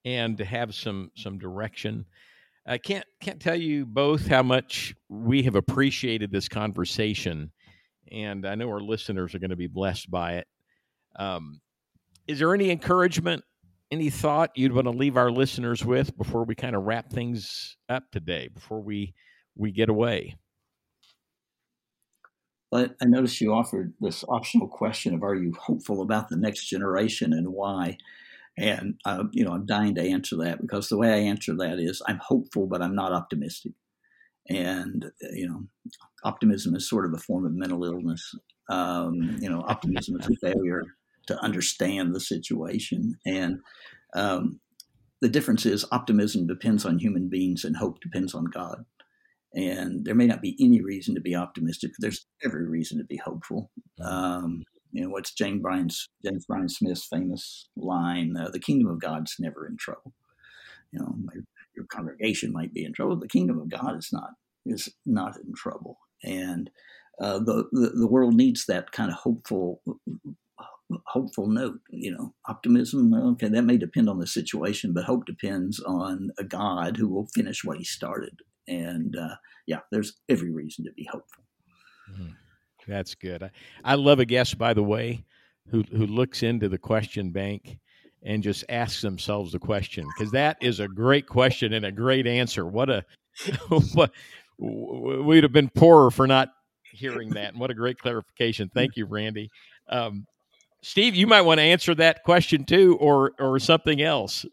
and 0.05 0.37
to 0.37 0.45
have 0.45 0.73
some 0.73 1.11
some 1.15 1.37
direction. 1.37 2.05
I 2.65 2.77
can't 2.77 3.05
can't 3.19 3.41
tell 3.41 3.59
you 3.59 3.85
both 3.85 4.27
how 4.27 4.43
much 4.43 4.95
we 5.09 5.43
have 5.43 5.55
appreciated 5.55 6.31
this 6.31 6.47
conversation, 6.47 7.51
and 8.11 8.45
I 8.45 8.55
know 8.55 8.69
our 8.69 8.81
listeners 8.81 9.35
are 9.35 9.39
going 9.39 9.49
to 9.49 9.55
be 9.55 9.67
blessed 9.67 10.09
by 10.09 10.33
it. 10.33 10.47
Um, 11.17 11.61
is 12.27 12.39
there 12.39 12.53
any 12.53 12.71
encouragement, 12.71 13.43
any 13.91 14.09
thought 14.09 14.51
you'd 14.55 14.73
want 14.73 14.85
to 14.85 14.91
leave 14.91 15.17
our 15.17 15.31
listeners 15.31 15.83
with 15.83 16.17
before 16.17 16.45
we 16.45 16.55
kind 16.55 16.75
of 16.75 16.83
wrap 16.83 17.11
things 17.11 17.75
up 17.89 18.03
today? 18.11 18.49
Before 18.53 18.81
we 18.81 19.13
we 19.55 19.71
get 19.71 19.89
away. 19.89 20.35
But 22.71 22.95
I 22.99 23.05
noticed 23.05 23.39
you 23.39 23.53
offered 23.53 23.93
this 23.99 24.23
optional 24.27 24.67
question 24.67 25.13
of 25.13 25.21
Are 25.21 25.35
you 25.35 25.53
hopeful 25.59 26.01
about 26.01 26.29
the 26.29 26.37
next 26.37 26.65
generation 26.65 27.33
and 27.33 27.49
why? 27.49 27.97
And, 28.57 28.95
uh, 29.05 29.23
you 29.31 29.43
know, 29.43 29.51
I'm 29.51 29.65
dying 29.65 29.95
to 29.95 30.07
answer 30.07 30.37
that 30.37 30.61
because 30.61 30.87
the 30.87 30.97
way 30.97 31.09
I 31.11 31.17
answer 31.17 31.55
that 31.57 31.79
is 31.79 32.01
I'm 32.07 32.19
hopeful, 32.21 32.67
but 32.67 32.81
I'm 32.81 32.95
not 32.95 33.11
optimistic. 33.11 33.73
And, 34.49 35.05
you 35.33 35.47
know, 35.47 35.63
optimism 36.23 36.75
is 36.75 36.87
sort 36.87 37.05
of 37.05 37.13
a 37.13 37.21
form 37.21 37.45
of 37.45 37.53
mental 37.53 37.83
illness. 37.83 38.35
Um, 38.69 39.37
you 39.39 39.49
know, 39.49 39.63
optimism 39.67 40.19
is 40.19 40.27
a 40.27 40.35
failure 40.35 40.83
to 41.27 41.39
understand 41.41 42.13
the 42.13 42.19
situation. 42.19 43.15
And 43.25 43.59
um, 44.15 44.59
the 45.21 45.29
difference 45.29 45.65
is 45.65 45.85
optimism 45.91 46.45
depends 46.45 46.85
on 46.85 46.99
human 46.99 47.29
beings 47.29 47.63
and 47.63 47.77
hope 47.77 48.01
depends 48.01 48.35
on 48.35 48.45
God. 48.45 48.85
And 49.53 50.03
there 50.03 50.15
may 50.15 50.27
not 50.27 50.41
be 50.41 50.57
any 50.59 50.81
reason 50.81 51.15
to 51.15 51.21
be 51.21 51.35
optimistic. 51.35 51.91
But 51.91 52.01
there's 52.01 52.25
every 52.43 52.67
reason 52.67 52.97
to 52.97 53.05
be 53.05 53.17
hopeful. 53.17 53.71
Mm-hmm. 53.99 54.13
Um, 54.13 54.63
you 54.93 55.03
know, 55.03 55.10
what's 55.10 55.34
James 55.34 55.62
Bryan, 55.62 55.89
Smith's 56.69 57.06
famous 57.06 57.67
line, 57.75 58.36
uh, 58.38 58.49
the 58.49 58.60
kingdom 58.60 58.88
of 58.89 59.01
God's 59.01 59.36
never 59.39 59.67
in 59.67 59.75
trouble. 59.77 60.13
You 60.91 60.99
know, 60.99 61.15
your 61.75 61.86
congregation 61.86 62.53
might 62.53 62.73
be 62.73 62.86
in 62.86 62.93
trouble. 62.93 63.19
The 63.19 63.27
kingdom 63.27 63.60
of 63.60 63.69
God 63.69 63.97
is 63.97 64.10
not, 64.13 64.29
is 64.65 64.89
not 65.06 65.36
in 65.38 65.54
trouble. 65.56 65.98
And 66.23 66.69
uh, 67.19 67.39
the, 67.39 67.67
the, 67.71 67.91
the 67.96 68.08
world 68.08 68.35
needs 68.35 68.65
that 68.67 68.91
kind 68.91 69.10
of 69.10 69.17
hopeful 69.17 69.81
hopeful 71.08 71.48
note. 71.48 71.79
You 71.89 72.12
know, 72.12 72.33
optimism. 72.48 73.13
Okay, 73.13 73.48
that 73.50 73.63
may 73.63 73.77
depend 73.77 74.10
on 74.10 74.19
the 74.19 74.27
situation, 74.27 74.94
but 74.94 75.06
hope 75.06 75.25
depends 75.25 75.79
on 75.79 76.31
a 76.37 76.44
God 76.44 76.98
who 76.98 77.08
will 77.08 77.27
finish 77.33 77.63
what 77.63 77.77
He 77.77 77.83
started. 77.83 78.39
And 78.67 79.15
uh, 79.15 79.35
yeah, 79.67 79.79
there's 79.91 80.13
every 80.29 80.52
reason 80.52 80.85
to 80.85 80.91
be 80.91 81.08
hopeful. 81.12 81.44
Mm, 82.12 82.35
that's 82.88 83.15
good. 83.15 83.44
I, 83.44 83.52
I 83.84 83.96
love 83.96 84.19
a 84.19 84.25
guest, 84.25 84.58
by 84.58 84.73
the 84.73 84.84
way, 84.84 85.25
who 85.69 85.84
who 85.92 86.06
looks 86.06 86.44
into 86.44 86.69
the 86.69 86.77
question 86.77 87.31
bank 87.31 87.79
and 88.23 88.44
just 88.44 88.63
asks 88.69 89.02
themselves 89.02 89.52
the 89.52 89.60
question 89.60 90.08
because 90.15 90.31
that 90.31 90.58
is 90.62 90.79
a 90.79 90.88
great 90.88 91.27
question 91.27 91.73
and 91.73 91.86
a 91.86 91.92
great 91.92 92.27
answer. 92.27 92.65
What 92.65 92.90
a 92.90 93.06
what 93.94 94.12
we'd 94.58 95.44
have 95.44 95.52
been 95.52 95.69
poorer 95.69 96.12
for 96.12 96.27
not 96.27 96.50
hearing 96.94 97.31
that. 97.31 97.50
And 97.54 97.60
what 97.60 97.71
a 97.71 97.73
great 97.73 98.00
clarification. 98.00 98.69
Thank 98.73 98.96
you, 98.96 99.06
Randy. 99.06 99.50
Um, 99.90 100.25
Steve, 100.81 101.15
you 101.15 101.27
might 101.27 101.42
want 101.42 101.60
to 101.60 101.63
answer 101.63 101.96
that 101.96 102.23
question 102.23 102.65
too, 102.65 102.98
or 103.00 103.31
or 103.40 103.60
something 103.60 104.02
else. 104.02 104.46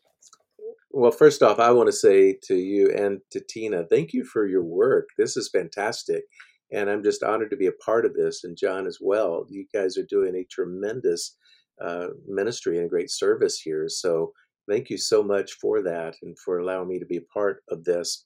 Well, 0.92 1.12
first 1.12 1.42
off, 1.42 1.60
I 1.60 1.70
want 1.70 1.86
to 1.86 1.92
say 1.92 2.36
to 2.44 2.54
you 2.56 2.90
and 2.90 3.20
to 3.30 3.40
Tina, 3.40 3.84
thank 3.84 4.12
you 4.12 4.24
for 4.24 4.46
your 4.46 4.64
work. 4.64 5.10
This 5.16 5.36
is 5.36 5.48
fantastic. 5.48 6.24
And 6.72 6.88
I'm 6.88 7.02
just 7.02 7.22
honored 7.22 7.50
to 7.50 7.56
be 7.56 7.66
a 7.66 7.72
part 7.72 8.04
of 8.04 8.14
this. 8.14 8.44
And 8.44 8.56
John 8.56 8.86
as 8.86 8.98
well. 9.00 9.46
You 9.48 9.66
guys 9.72 9.96
are 9.96 10.06
doing 10.08 10.34
a 10.36 10.44
tremendous 10.44 11.36
uh, 11.82 12.08
ministry 12.26 12.76
and 12.76 12.86
a 12.86 12.90
great 12.90 13.10
service 13.10 13.58
here. 13.58 13.86
So 13.88 14.32
thank 14.68 14.90
you 14.90 14.98
so 14.98 15.22
much 15.22 15.52
for 15.54 15.82
that 15.82 16.16
and 16.22 16.38
for 16.38 16.58
allowing 16.58 16.88
me 16.88 16.98
to 16.98 17.06
be 17.06 17.16
a 17.16 17.32
part 17.32 17.62
of 17.68 17.84
this. 17.84 18.24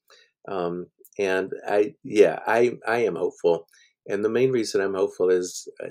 Um, 0.48 0.86
and 1.18 1.52
I, 1.68 1.94
yeah, 2.02 2.40
I, 2.46 2.72
I 2.86 2.98
am 2.98 3.16
hopeful. 3.16 3.66
And 4.08 4.24
the 4.24 4.28
main 4.28 4.50
reason 4.50 4.80
I'm 4.80 4.94
hopeful 4.94 5.30
is 5.30 5.66
uh, 5.82 5.88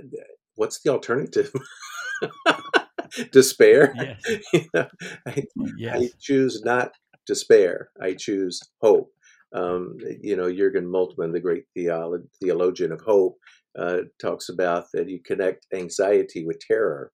what's 0.55 0.81
the 0.81 0.91
alternative? 0.91 1.51
despair. 3.31 3.93
Yes. 3.95 4.39
you 4.53 4.65
know, 4.73 4.87
I, 5.27 5.43
yes. 5.77 6.01
I, 6.01 6.09
choose 6.19 6.61
not 6.63 6.91
despair. 7.25 7.89
I 8.01 8.13
choose 8.13 8.61
hope. 8.81 9.12
Um, 9.53 9.97
you 10.21 10.35
know, 10.35 10.51
Jurgen 10.51 10.85
Moltmann, 10.85 11.31
the 11.31 11.39
great 11.39 11.65
theolo- 11.77 12.27
theologian 12.41 12.91
of 12.91 13.01
hope, 13.01 13.37
uh, 13.77 13.99
talks 14.21 14.49
about 14.49 14.85
that 14.93 15.09
you 15.09 15.19
connect 15.23 15.67
anxiety 15.73 16.45
with 16.45 16.59
terror, 16.59 17.11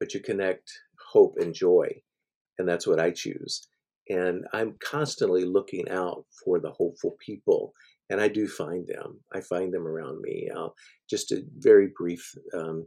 but 0.00 0.14
you 0.14 0.20
connect 0.20 0.70
hope 1.12 1.34
and 1.38 1.54
joy. 1.54 1.88
And 2.58 2.68
that's 2.68 2.86
what 2.86 3.00
I 3.00 3.10
choose. 3.10 3.66
And 4.08 4.44
I'm 4.52 4.76
constantly 4.82 5.44
looking 5.44 5.88
out 5.88 6.24
for 6.44 6.60
the 6.60 6.70
hopeful 6.70 7.16
people. 7.24 7.72
And 8.10 8.20
I 8.20 8.28
do 8.28 8.46
find 8.46 8.86
them. 8.86 9.20
I 9.32 9.40
find 9.40 9.72
them 9.72 9.86
around 9.86 10.20
me. 10.20 10.48
Uh, 10.54 10.68
just 11.08 11.32
a 11.32 11.42
very 11.58 11.88
brief 11.96 12.34
um, 12.54 12.86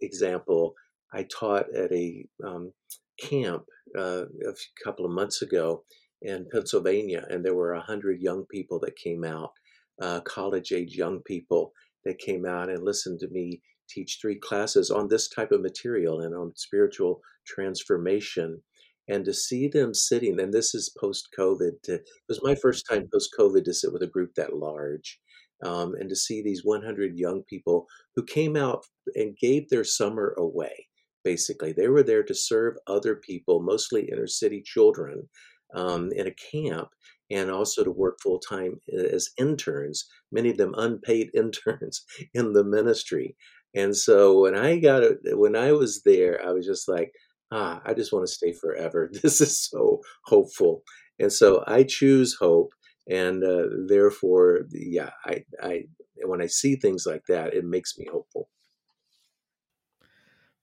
example, 0.00 0.74
I 1.12 1.24
taught 1.24 1.66
at 1.74 1.92
a 1.92 2.24
um, 2.46 2.72
camp 3.20 3.64
uh, 3.98 4.24
a 4.46 4.52
couple 4.84 5.04
of 5.04 5.12
months 5.12 5.42
ago 5.42 5.82
in 6.22 6.46
Pennsylvania, 6.50 7.26
and 7.30 7.44
there 7.44 7.54
were 7.54 7.74
a 7.74 7.80
hundred 7.80 8.20
young 8.20 8.44
people 8.46 8.78
that 8.80 8.96
came 8.96 9.24
out, 9.24 9.52
uh, 10.00 10.20
college-age 10.20 10.96
young 10.96 11.20
people 11.20 11.72
that 12.04 12.18
came 12.18 12.46
out 12.46 12.68
and 12.68 12.84
listened 12.84 13.20
to 13.20 13.28
me 13.28 13.60
teach 13.88 14.18
three 14.20 14.36
classes 14.36 14.90
on 14.90 15.08
this 15.08 15.28
type 15.28 15.52
of 15.52 15.62
material 15.62 16.20
and 16.20 16.34
on 16.34 16.52
spiritual 16.56 17.20
transformation. 17.46 18.62
And 19.08 19.24
to 19.24 19.32
see 19.32 19.68
them 19.68 19.94
sitting, 19.94 20.38
and 20.38 20.52
this 20.52 20.74
is 20.74 20.94
post-COVID. 21.00 21.88
it 21.88 22.02
was 22.28 22.42
my 22.42 22.54
first 22.54 22.84
time 22.88 23.08
post-COVID 23.12 23.64
to 23.64 23.72
sit 23.72 23.92
with 23.92 24.02
a 24.02 24.06
group 24.06 24.34
that 24.34 24.56
large, 24.56 25.18
um, 25.64 25.94
and 25.94 26.08
to 26.10 26.16
see 26.16 26.42
these 26.42 26.64
100 26.64 27.16
young 27.16 27.42
people 27.48 27.86
who 28.14 28.22
came 28.24 28.54
out 28.54 28.84
and 29.14 29.36
gave 29.38 29.68
their 29.68 29.84
summer 29.84 30.34
away. 30.36 30.88
Basically, 31.24 31.72
they 31.72 31.88
were 31.88 32.02
there 32.02 32.22
to 32.22 32.34
serve 32.34 32.76
other 32.86 33.16
people, 33.16 33.60
mostly 33.60 34.08
inner 34.10 34.26
city 34.26 34.62
children, 34.64 35.28
um, 35.74 36.10
in 36.12 36.26
a 36.26 36.34
camp, 36.34 36.88
and 37.30 37.50
also 37.50 37.84
to 37.84 37.90
work 37.90 38.18
full 38.22 38.38
time 38.38 38.80
as 38.92 39.30
interns. 39.38 40.06
Many 40.32 40.50
of 40.50 40.56
them 40.56 40.74
unpaid 40.76 41.30
interns 41.34 42.04
in 42.34 42.52
the 42.52 42.64
ministry. 42.64 43.36
And 43.74 43.96
so 43.96 44.40
when 44.40 44.56
I 44.56 44.78
got 44.78 45.02
it, 45.02 45.18
when 45.38 45.54
I 45.54 45.72
was 45.72 46.02
there, 46.02 46.40
I 46.44 46.52
was 46.52 46.66
just 46.66 46.88
like, 46.88 47.12
ah, 47.52 47.80
I 47.84 47.94
just 47.94 48.12
want 48.12 48.26
to 48.26 48.32
stay 48.32 48.52
forever. 48.52 49.10
This 49.22 49.40
is 49.40 49.58
so 49.58 50.00
hopeful. 50.24 50.82
And 51.18 51.32
so 51.32 51.64
I 51.66 51.82
choose 51.82 52.34
hope 52.34 52.72
and 53.08 53.42
uh, 53.42 53.64
therefore, 53.86 54.66
yeah, 54.70 55.10
I, 55.24 55.44
I 55.62 55.84
when 56.24 56.42
I 56.42 56.46
see 56.46 56.76
things 56.76 57.06
like 57.06 57.24
that, 57.28 57.54
it 57.54 57.64
makes 57.64 57.96
me 57.96 58.06
hopeful. 58.10 58.50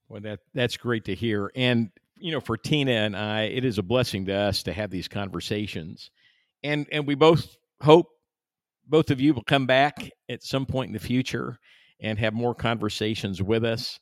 Well, 0.08 0.20
that 0.20 0.40
that's 0.54 0.76
great 0.76 1.04
to 1.06 1.14
hear, 1.14 1.50
and 1.56 1.90
you 2.18 2.32
know, 2.32 2.40
for 2.40 2.56
Tina 2.56 2.92
and 2.92 3.16
I, 3.16 3.42
it 3.44 3.64
is 3.64 3.78
a 3.78 3.82
blessing 3.82 4.26
to 4.26 4.34
us 4.34 4.62
to 4.64 4.72
have 4.72 4.90
these 4.90 5.08
conversations, 5.08 6.10
and 6.62 6.86
and 6.90 7.06
we 7.06 7.14
both 7.14 7.56
hope 7.80 8.08
both 8.86 9.10
of 9.10 9.20
you 9.20 9.34
will 9.34 9.42
come 9.42 9.66
back 9.66 10.10
at 10.28 10.42
some 10.42 10.66
point 10.66 10.88
in 10.88 10.92
the 10.92 10.98
future 10.98 11.58
and 12.00 12.18
have 12.18 12.32
more 12.32 12.54
conversations 12.54 13.42
with 13.42 13.64
us. 13.64 13.98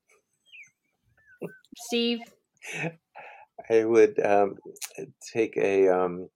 Steve? 1.75 2.19
I 3.69 3.86
would 3.86 4.23
um, 4.23 4.55
take 5.34 5.57
a 5.57 5.89
um, 5.89 6.29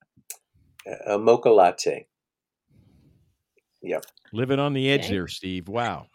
a 1.06 1.18
mocha 1.18 1.50
latte. 1.50 2.08
Yep. 3.86 4.06
Living 4.34 4.60
on 4.60 4.74
the 4.74 4.90
edge 4.90 5.06
okay. 5.06 5.14
there, 5.14 5.28
Steve. 5.28 5.68
Wow. 5.68 6.08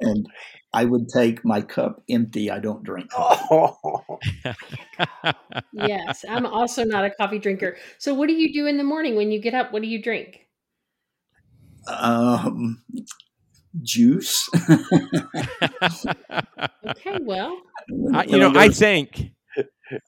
and 0.00 0.26
I 0.72 0.84
would 0.84 1.08
take 1.08 1.44
my 1.44 1.60
cup 1.60 2.02
empty. 2.08 2.50
I 2.50 2.60
don't 2.60 2.84
drink. 2.84 3.10
Oh. 3.16 4.18
yes, 5.72 6.24
I'm 6.28 6.46
also 6.46 6.84
not 6.84 7.04
a 7.04 7.10
coffee 7.10 7.40
drinker. 7.40 7.76
So, 7.98 8.14
what 8.14 8.28
do 8.28 8.34
you 8.34 8.52
do 8.52 8.66
in 8.66 8.78
the 8.78 8.84
morning 8.84 9.16
when 9.16 9.32
you 9.32 9.40
get 9.40 9.52
up? 9.52 9.72
What 9.72 9.82
do 9.82 9.88
you 9.88 10.00
drink? 10.00 10.46
Um, 11.88 12.82
juice. 13.82 14.48
okay, 16.88 17.18
well, 17.22 17.60
I, 18.14 18.24
you 18.24 18.38
know, 18.38 18.52
I 18.54 18.68
think, 18.68 19.32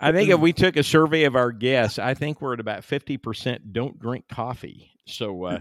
I 0.01 0.13
think 0.13 0.31
if 0.31 0.41
we 0.41 0.53
took 0.53 0.77
a 0.77 0.83
survey 0.83 1.25
of 1.25 1.37
our 1.37 1.53
guests, 1.53 1.99
I 1.99 2.15
think 2.15 2.41
we're 2.41 2.55
at 2.55 2.61
about 2.61 2.85
fifty 2.85 3.17
percent 3.17 3.73
don't 3.73 3.99
drink 3.99 4.27
coffee. 4.29 4.91
So, 5.07 5.45
uh, 5.45 5.59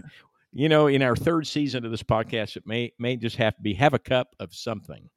you 0.52 0.68
know, 0.68 0.86
in 0.86 1.02
our 1.02 1.16
third 1.16 1.46
season 1.46 1.84
of 1.84 1.90
this 1.90 2.02
podcast, 2.02 2.56
it 2.56 2.62
may 2.66 2.92
may 2.98 3.16
just 3.16 3.36
have 3.36 3.56
to 3.56 3.62
be 3.62 3.74
have 3.74 3.92
a 3.92 3.98
cup 3.98 4.28
of 4.40 4.54
something 4.54 5.08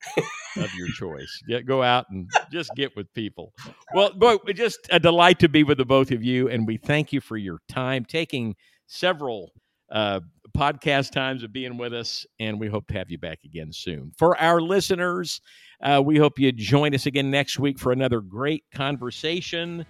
of 0.57 0.74
your 0.76 0.88
choice. 0.89 1.41
Get, 1.47 1.65
go 1.65 1.84
out 1.84 2.07
and 2.09 2.30
just 2.51 2.72
get 2.76 2.95
with 2.95 3.13
people. 3.13 3.53
Well, 3.93 4.13
boy, 4.13 4.38
just 4.53 4.80
a 4.91 4.99
delight 4.99 5.39
to 5.39 5.49
be 5.49 5.63
with 5.63 5.78
the 5.78 5.86
both 5.86 6.11
of 6.11 6.24
you, 6.24 6.49
and 6.49 6.68
we 6.68 6.78
thank 6.78 7.13
you 7.13 7.22
for 7.22 7.38
your 7.38 7.59
time 7.70 8.03
taking 8.03 8.55
several 8.88 9.51
uh, 9.92 10.20
podcast 10.58 11.12
times 11.12 11.44
of 11.44 11.54
being 11.54 11.78
with 11.78 11.94
us, 11.94 12.26
and 12.40 12.60
we 12.60 12.68
hope 12.68 12.88
to 12.88 12.94
have 12.94 13.10
you 13.10 13.18
back 13.18 13.40
again 13.46 13.72
soon. 13.72 14.12
For 14.18 14.38
our 14.38 14.60
listeners, 14.62 15.42
uh, 15.82 16.02
we 16.04 16.18
hope 16.18 16.40
you 16.40 16.52
join 16.52 16.96
us 16.96 17.06
again 17.06 17.30
next 17.30 17.60
week 17.60 17.78
for 17.80 17.92
another 17.92 18.22
great 18.22 18.64
conversation 18.74 19.86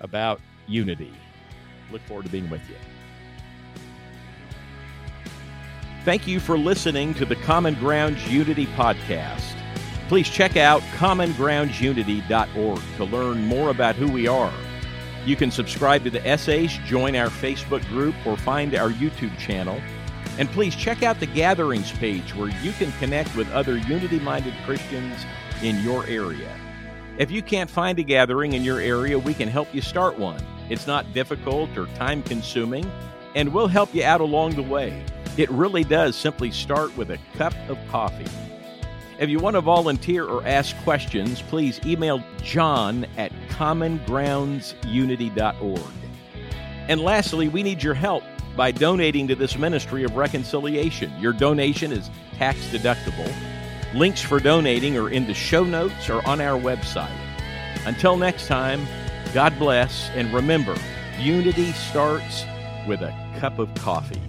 about 0.00 0.40
unity. 0.66 1.12
Look 1.92 2.02
forward 2.02 2.26
to 2.26 2.32
being 2.32 2.50
with 2.50 2.68
you. 2.68 2.76
Thank 6.04 6.26
you 6.26 6.40
for 6.40 6.58
listening 6.58 7.14
to 7.14 7.24
the 7.24 7.36
Common 7.36 7.74
Grounds 7.74 8.26
Unity 8.28 8.66
podcast. 8.66 9.54
Please 10.08 10.28
check 10.28 10.56
out 10.56 10.80
commongroundsunity.org 10.96 12.80
to 12.96 13.04
learn 13.04 13.46
more 13.46 13.70
about 13.70 13.94
who 13.94 14.10
we 14.10 14.26
are 14.26 14.52
you 15.24 15.36
can 15.36 15.50
subscribe 15.50 16.04
to 16.04 16.10
the 16.10 16.26
essays, 16.26 16.78
join 16.86 17.16
our 17.16 17.28
Facebook 17.28 17.86
group, 17.88 18.14
or 18.26 18.36
find 18.36 18.74
our 18.74 18.90
YouTube 18.90 19.36
channel. 19.38 19.80
And 20.38 20.48
please 20.50 20.76
check 20.76 21.02
out 21.02 21.18
the 21.20 21.26
Gatherings 21.26 21.92
page 21.92 22.34
where 22.34 22.50
you 22.62 22.72
can 22.72 22.92
connect 22.92 23.34
with 23.34 23.50
other 23.52 23.76
unity 23.76 24.20
minded 24.20 24.54
Christians 24.64 25.24
in 25.62 25.82
your 25.82 26.06
area. 26.06 26.54
If 27.18 27.30
you 27.30 27.42
can't 27.42 27.68
find 27.68 27.98
a 27.98 28.04
gathering 28.04 28.52
in 28.52 28.62
your 28.62 28.80
area, 28.80 29.18
we 29.18 29.34
can 29.34 29.48
help 29.48 29.74
you 29.74 29.82
start 29.82 30.18
one. 30.18 30.40
It's 30.70 30.86
not 30.86 31.12
difficult 31.12 31.76
or 31.76 31.86
time 31.96 32.22
consuming, 32.22 32.90
and 33.34 33.52
we'll 33.52 33.66
help 33.66 33.92
you 33.94 34.04
out 34.04 34.20
along 34.20 34.54
the 34.54 34.62
way. 34.62 35.04
It 35.36 35.50
really 35.50 35.82
does 35.84 36.14
simply 36.14 36.52
start 36.52 36.96
with 36.96 37.10
a 37.10 37.18
cup 37.36 37.54
of 37.68 37.78
coffee. 37.88 38.26
If 39.18 39.28
you 39.28 39.38
want 39.40 39.54
to 39.54 39.60
volunteer 39.60 40.24
or 40.24 40.46
ask 40.46 40.76
questions, 40.84 41.42
please 41.42 41.80
email 41.84 42.22
john 42.42 43.04
at 43.16 43.32
commongroundsunity.org. 43.48 45.92
And 46.88 47.00
lastly, 47.00 47.48
we 47.48 47.64
need 47.64 47.82
your 47.82 47.94
help 47.94 48.22
by 48.56 48.70
donating 48.70 49.26
to 49.28 49.34
this 49.34 49.58
ministry 49.58 50.04
of 50.04 50.14
reconciliation. 50.14 51.12
Your 51.20 51.32
donation 51.32 51.90
is 51.92 52.08
tax 52.36 52.60
deductible. 52.68 53.34
Links 53.92 54.22
for 54.22 54.38
donating 54.38 54.96
are 54.96 55.10
in 55.10 55.26
the 55.26 55.34
show 55.34 55.64
notes 55.64 56.08
or 56.08 56.24
on 56.26 56.40
our 56.40 56.60
website. 56.60 57.10
Until 57.86 58.16
next 58.16 58.46
time, 58.46 58.86
God 59.34 59.58
bless, 59.58 60.10
and 60.10 60.32
remember, 60.32 60.76
unity 61.18 61.72
starts 61.72 62.44
with 62.86 63.02
a 63.02 63.12
cup 63.40 63.58
of 63.58 63.74
coffee. 63.74 64.22